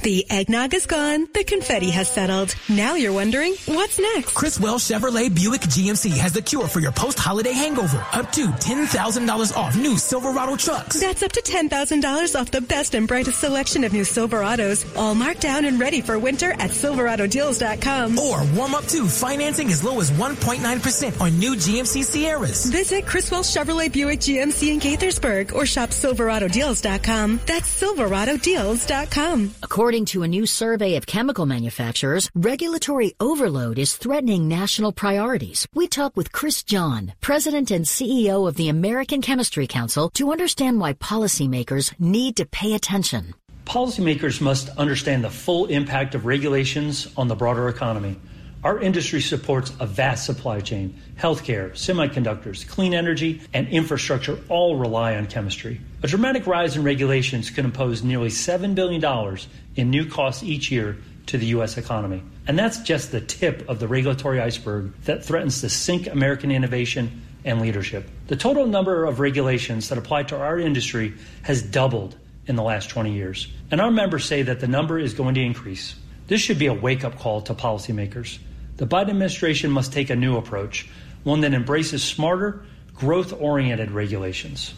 The 0.03 0.25
eggnog 0.31 0.73
is 0.73 0.87
gone. 0.87 1.29
The 1.35 1.45
confetti 1.45 1.91
has 1.91 2.09
settled. 2.09 2.55
Now 2.71 2.95
you're 2.95 3.13
wondering, 3.13 3.55
what's 3.67 3.99
next? 3.99 4.33
Criswell 4.33 4.77
Chevrolet 4.77 5.35
Buick 5.35 5.61
GMC 5.61 6.17
has 6.17 6.33
the 6.33 6.41
cure 6.41 6.67
for 6.69 6.81
your 6.81 6.93
post-holiday 6.93 7.53
hangover. 7.53 7.99
Up 8.13 8.33
to 8.33 8.47
$10,000 8.47 9.57
off 9.57 9.77
new 9.77 9.99
Silverado 9.99 10.57
trucks. 10.57 10.99
That's 10.99 11.23
up 11.23 11.33
to 11.33 11.43
$10,000 11.43 12.41
off 12.41 12.51
the 12.51 12.63
best 12.63 12.95
and 12.95 13.07
brightest 13.07 13.41
selection 13.41 13.85
of 13.85 13.93
new 13.93 14.05
Silverados. 14.05 14.87
All 14.97 15.15
marked 15.15 15.43
down 15.43 15.67
and 15.67 15.79
ready 15.79 16.01
for 16.01 16.19
winter 16.19 16.53
at 16.53 16.71
SilveradoDeals.com. 16.71 18.19
Or 18.19 18.43
warm 18.57 18.75
up 18.75 18.87
to 18.87 19.07
financing 19.07 19.69
as 19.69 19.85
low 19.85 20.01
as 20.01 20.11
1.9% 20.13 21.21
on 21.21 21.39
new 21.39 21.57
GMC 21.57 22.05
Sierras. 22.05 22.65
Visit 22.67 23.05
Chris 23.05 23.31
Wells 23.31 23.55
Chevrolet 23.55 23.93
Buick 23.93 24.21
GMC 24.21 24.73
in 24.73 24.81
Gaithersburg 24.81 25.53
or 25.55 25.67
shop 25.67 25.91
SilveradoDeals.com. 25.91 27.41
That's 27.45 27.83
SilveradoDeals.com. 27.83 29.55
According 29.63 29.90
According 29.91 30.13
to 30.15 30.23
a 30.23 30.29
new 30.29 30.47
survey 30.47 30.95
of 30.95 31.05
chemical 31.05 31.47
manufacturers, 31.47 32.31
regulatory 32.37 33.13
overload 33.19 33.77
is 33.77 33.97
threatening 33.97 34.47
national 34.47 34.93
priorities. 34.93 35.67
We 35.75 35.89
talk 35.89 36.17
with 36.17 36.31
Chris 36.31 36.63
Jahn, 36.63 37.13
President 37.21 37.73
and 37.73 37.85
CEO 37.85 38.47
of 38.47 38.55
the 38.55 38.69
American 38.69 39.21
Chemistry 39.21 39.67
Council, 39.67 40.09
to 40.11 40.31
understand 40.31 40.79
why 40.79 40.93
policymakers 40.93 41.93
need 41.99 42.37
to 42.37 42.47
pay 42.47 42.75
attention. 42.75 43.35
Policymakers 43.65 44.41
must 44.41 44.69
understand 44.79 45.25
the 45.25 45.31
full 45.31 45.67
impact 45.67 46.15
of 46.15 46.25
regulations 46.25 47.09
on 47.17 47.27
the 47.27 47.35
broader 47.35 47.69
economy. 47.69 48.15
Our 48.63 48.79
industry 48.79 49.23
supports 49.23 49.73
a 49.81 49.87
vast 49.87 50.27
supply 50.27 50.61
chain. 50.61 50.95
Healthcare, 51.19 51.73
semiconductors, 51.73 52.69
clean 52.69 52.93
energy, 52.93 53.41
and 53.55 53.67
infrastructure 53.69 54.39
all 54.51 54.77
rely 54.77 55.17
on 55.17 55.29
chemistry. 55.29 55.81
A 56.03 56.07
dramatic 56.07 56.47
rise 56.47 56.77
in 56.77 56.83
regulations 56.83 57.49
could 57.49 57.65
impose 57.65 58.03
nearly 58.03 58.29
$7 58.29 58.75
billion 58.75 59.39
in 59.77 59.89
new 59.89 60.05
costs 60.05 60.43
each 60.43 60.71
year 60.71 60.99
to 61.27 61.39
the 61.39 61.47
U.S. 61.47 61.79
economy. 61.79 62.23
And 62.47 62.59
that's 62.59 62.81
just 62.81 63.13
the 63.13 63.21
tip 63.23 63.67
of 63.67 63.81
the 63.81 63.89
regulatory 63.89 64.43
iceberg 64.43 64.93
that 65.05 65.25
threatens 65.25 65.63
to 65.63 65.71
sink 65.71 66.07
American 66.07 66.51
innovation 66.51 67.23
and 67.47 67.63
leadership. 67.63 68.11
The 68.27 68.37
total 68.37 68.67
number 68.67 69.07
of 69.07 69.21
regulations 69.21 69.89
that 69.89 69.97
apply 69.97 70.25
to 70.25 70.37
our 70.37 70.59
industry 70.59 71.15
has 71.43 71.63
doubled 71.63 72.15
in 72.47 72.57
the 72.57 72.63
last 72.63 72.91
20 72.91 73.15
years. 73.15 73.49
And 73.71 73.81
our 73.81 73.91
members 73.91 74.27
say 74.27 74.43
that 74.43 74.61
the 74.61 74.69
number 74.69 74.99
is 74.99 75.15
going 75.15 75.35
to 75.37 75.41
increase. 75.41 75.95
This 76.27 76.43
should 76.43 76.59
be 76.59 76.67
a 76.67 76.75
wake 76.75 77.05
up 77.05 77.19
call 77.19 77.41
to 77.43 77.55
policymakers. 77.55 78.39
The 78.81 78.87
Biden 78.87 79.11
administration 79.11 79.71
must 79.71 79.93
take 79.93 80.09
a 80.09 80.17
new 80.17 80.39
approach, 80.39 80.89
one 81.23 81.43
that 81.43 81.53
embraces 81.53 82.03
smarter, 82.03 82.65
growth 82.95 83.31
oriented 83.39 83.91
regulations. 83.91 84.73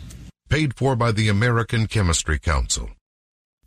Paid 0.48 0.74
for 0.74 0.96
by 0.96 1.12
the 1.12 1.28
American 1.28 1.86
Chemistry 1.86 2.40
Council. 2.40 2.90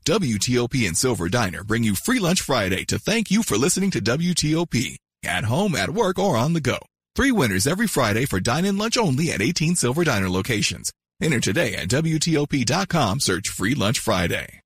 WTOP 0.06 0.86
and 0.86 0.98
Silver 0.98 1.30
Diner 1.30 1.64
bring 1.64 1.86
you 1.86 1.96
free 1.96 2.20
lunch 2.20 2.42
Friday 2.42 2.84
to 2.84 3.00
thank 3.00 3.32
you 3.32 3.44
for 3.44 3.56
listening 3.56 3.92
to 3.92 4.02
WTOP. 4.02 4.98
At 5.24 5.46
home, 5.46 5.74
at 5.74 5.92
work, 5.92 6.20
or 6.20 6.36
on 6.36 6.52
the 6.52 6.60
go. 6.60 6.80
Three 7.16 7.32
winners 7.32 7.66
every 7.66 7.88
Friday 7.88 8.26
for 8.26 8.42
dine-in 8.42 8.78
lunch 8.78 8.98
only 8.98 9.32
at 9.32 9.42
18 9.42 9.78
Silver 9.78 10.04
Diner 10.04 10.30
locations. 10.30 10.92
Enter 11.22 11.40
today 11.40 11.76
at 11.76 11.88
WTOP.com, 11.88 13.22
search 13.22 13.48
Free 13.48 13.74
Lunch 13.74 14.00
Friday. 14.00 14.60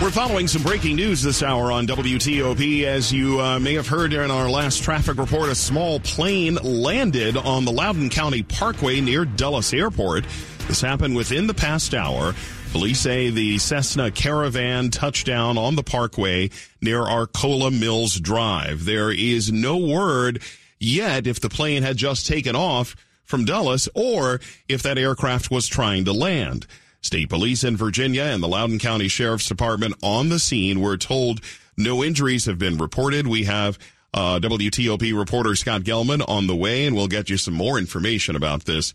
We're 0.00 0.10
following 0.10 0.48
some 0.48 0.62
breaking 0.62 0.96
news 0.96 1.20
this 1.20 1.42
hour 1.42 1.70
on 1.70 1.86
WTOP. 1.86 2.84
As 2.84 3.12
you 3.12 3.38
uh, 3.38 3.58
may 3.58 3.74
have 3.74 3.86
heard 3.86 4.14
in 4.14 4.30
our 4.30 4.48
last 4.48 4.82
traffic 4.82 5.18
report, 5.18 5.50
a 5.50 5.54
small 5.54 6.00
plane 6.00 6.54
landed 6.54 7.36
on 7.36 7.66
the 7.66 7.70
Loudoun 7.70 8.08
County 8.08 8.42
Parkway 8.42 9.02
near 9.02 9.26
Dulles 9.26 9.74
Airport. 9.74 10.24
This 10.66 10.80
happened 10.80 11.16
within 11.16 11.46
the 11.46 11.52
past 11.52 11.92
hour. 11.92 12.34
Police 12.72 12.98
say 12.98 13.28
the 13.28 13.58
Cessna 13.58 14.10
Caravan 14.10 14.90
touched 14.90 15.26
down 15.26 15.58
on 15.58 15.76
the 15.76 15.82
parkway 15.82 16.48
near 16.80 17.02
Arcola 17.02 17.70
Mills 17.70 18.18
Drive. 18.18 18.86
There 18.86 19.12
is 19.12 19.52
no 19.52 19.76
word 19.76 20.40
yet 20.78 21.26
if 21.26 21.40
the 21.40 21.50
plane 21.50 21.82
had 21.82 21.98
just 21.98 22.26
taken 22.26 22.56
off 22.56 22.96
from 23.26 23.44
Dulles 23.44 23.86
or 23.94 24.40
if 24.66 24.82
that 24.82 24.96
aircraft 24.96 25.50
was 25.50 25.68
trying 25.68 26.06
to 26.06 26.12
land. 26.14 26.66
State 27.02 27.28
police 27.30 27.64
in 27.64 27.76
Virginia 27.76 28.24
and 28.24 28.42
the 28.42 28.48
Loudoun 28.48 28.78
County 28.78 29.08
Sheriff's 29.08 29.48
Department 29.48 29.94
on 30.02 30.28
the 30.28 30.38
scene 30.38 30.80
were 30.80 30.96
told 30.96 31.40
no 31.76 32.04
injuries 32.04 32.44
have 32.44 32.58
been 32.58 32.76
reported. 32.76 33.26
We 33.26 33.44
have 33.44 33.78
uh, 34.12 34.38
WTOP 34.40 35.16
reporter 35.16 35.54
Scott 35.56 35.82
Gelman 35.82 36.22
on 36.28 36.46
the 36.46 36.56
way, 36.56 36.84
and 36.84 36.94
we'll 36.94 37.08
get 37.08 37.30
you 37.30 37.36
some 37.36 37.54
more 37.54 37.78
information 37.78 38.36
about 38.36 38.64
this 38.64 38.92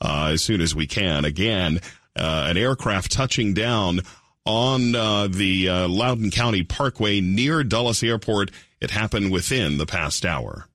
uh, 0.00 0.30
as 0.32 0.42
soon 0.42 0.60
as 0.60 0.74
we 0.74 0.86
can. 0.86 1.24
Again, 1.24 1.80
uh, 2.14 2.46
an 2.48 2.56
aircraft 2.56 3.10
touching 3.10 3.54
down 3.54 4.00
on 4.44 4.94
uh, 4.94 5.28
the 5.28 5.68
uh, 5.68 5.88
Loudoun 5.88 6.30
County 6.30 6.62
Parkway 6.62 7.20
near 7.20 7.64
Dulles 7.64 8.02
Airport. 8.02 8.50
It 8.80 8.90
happened 8.90 9.32
within 9.32 9.78
the 9.78 9.86
past 9.86 10.24
hour. 10.24 10.68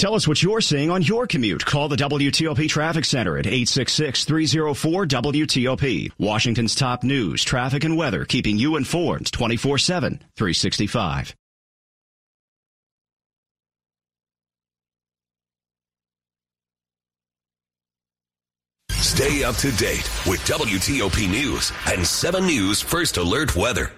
Tell 0.00 0.14
us 0.14 0.26
what 0.26 0.42
you're 0.42 0.62
seeing 0.62 0.90
on 0.90 1.02
your 1.02 1.26
commute. 1.26 1.66
Call 1.66 1.88
the 1.88 1.96
WTOP 1.96 2.70
Traffic 2.70 3.04
Center 3.04 3.36
at 3.36 3.44
866-304-WTOP. 3.44 6.12
Washington's 6.18 6.74
top 6.74 7.04
news, 7.04 7.44
traffic, 7.44 7.84
and 7.84 7.98
weather, 7.98 8.24
keeping 8.24 8.56
you 8.56 8.76
informed 8.76 9.30
24-7, 9.30 10.20
365. 10.36 11.36
Stay 18.88 19.44
up 19.44 19.56
to 19.56 19.70
date 19.72 20.08
with 20.26 20.40
WTOP 20.46 21.28
News 21.28 21.72
and 21.92 22.06
7 22.06 22.46
News 22.46 22.80
First 22.80 23.18
Alert 23.18 23.54
Weather. 23.54 23.92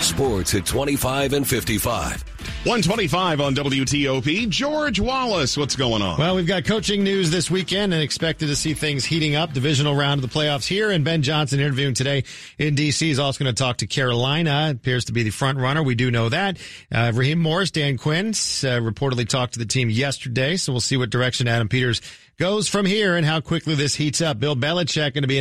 Sports 0.00 0.54
at 0.54 0.64
25 0.64 1.32
and 1.32 1.44
55. 1.44 2.37
125 2.68 3.40
on 3.40 3.54
WTOP. 3.54 4.46
George 4.50 5.00
Wallace, 5.00 5.56
what's 5.56 5.74
going 5.74 6.02
on? 6.02 6.18
Well, 6.18 6.36
we've 6.36 6.46
got 6.46 6.66
coaching 6.66 7.02
news 7.02 7.30
this 7.30 7.50
weekend 7.50 7.94
and 7.94 8.02
expected 8.02 8.48
to 8.48 8.56
see 8.56 8.74
things 8.74 9.06
heating 9.06 9.34
up. 9.34 9.54
Divisional 9.54 9.94
round 9.94 10.22
of 10.22 10.30
the 10.30 10.38
playoffs 10.38 10.66
here, 10.66 10.90
and 10.90 11.02
Ben 11.02 11.22
Johnson 11.22 11.60
interviewing 11.60 11.94
today 11.94 12.24
in 12.58 12.74
D.C. 12.74 13.08
is 13.08 13.18
also 13.18 13.42
going 13.42 13.54
to 13.54 13.58
talk 13.58 13.78
to 13.78 13.86
Carolina. 13.86 14.68
Appears 14.74 15.06
to 15.06 15.14
be 15.14 15.22
the 15.22 15.30
front 15.30 15.56
runner. 15.56 15.82
We 15.82 15.94
do 15.94 16.10
know 16.10 16.28
that. 16.28 16.58
Uh, 16.92 17.10
Raheem 17.14 17.38
Morris, 17.38 17.70
Dan 17.70 17.96
Quinn, 17.96 18.28
uh, 18.28 18.32
reportedly 18.84 19.26
talked 19.26 19.54
to 19.54 19.58
the 19.58 19.64
team 19.64 19.88
yesterday, 19.88 20.58
so 20.58 20.70
we'll 20.70 20.80
see 20.80 20.98
what 20.98 21.08
direction 21.08 21.48
Adam 21.48 21.70
Peters 21.70 22.02
goes 22.38 22.68
from 22.68 22.86
here 22.86 23.16
and 23.16 23.26
how 23.26 23.40
quickly 23.40 23.74
this 23.74 23.96
heats 23.96 24.20
up. 24.20 24.38
Bill 24.38 24.54
Belichick 24.54 25.12
going 25.12 25.22
to 25.22 25.26
be 25.28 25.36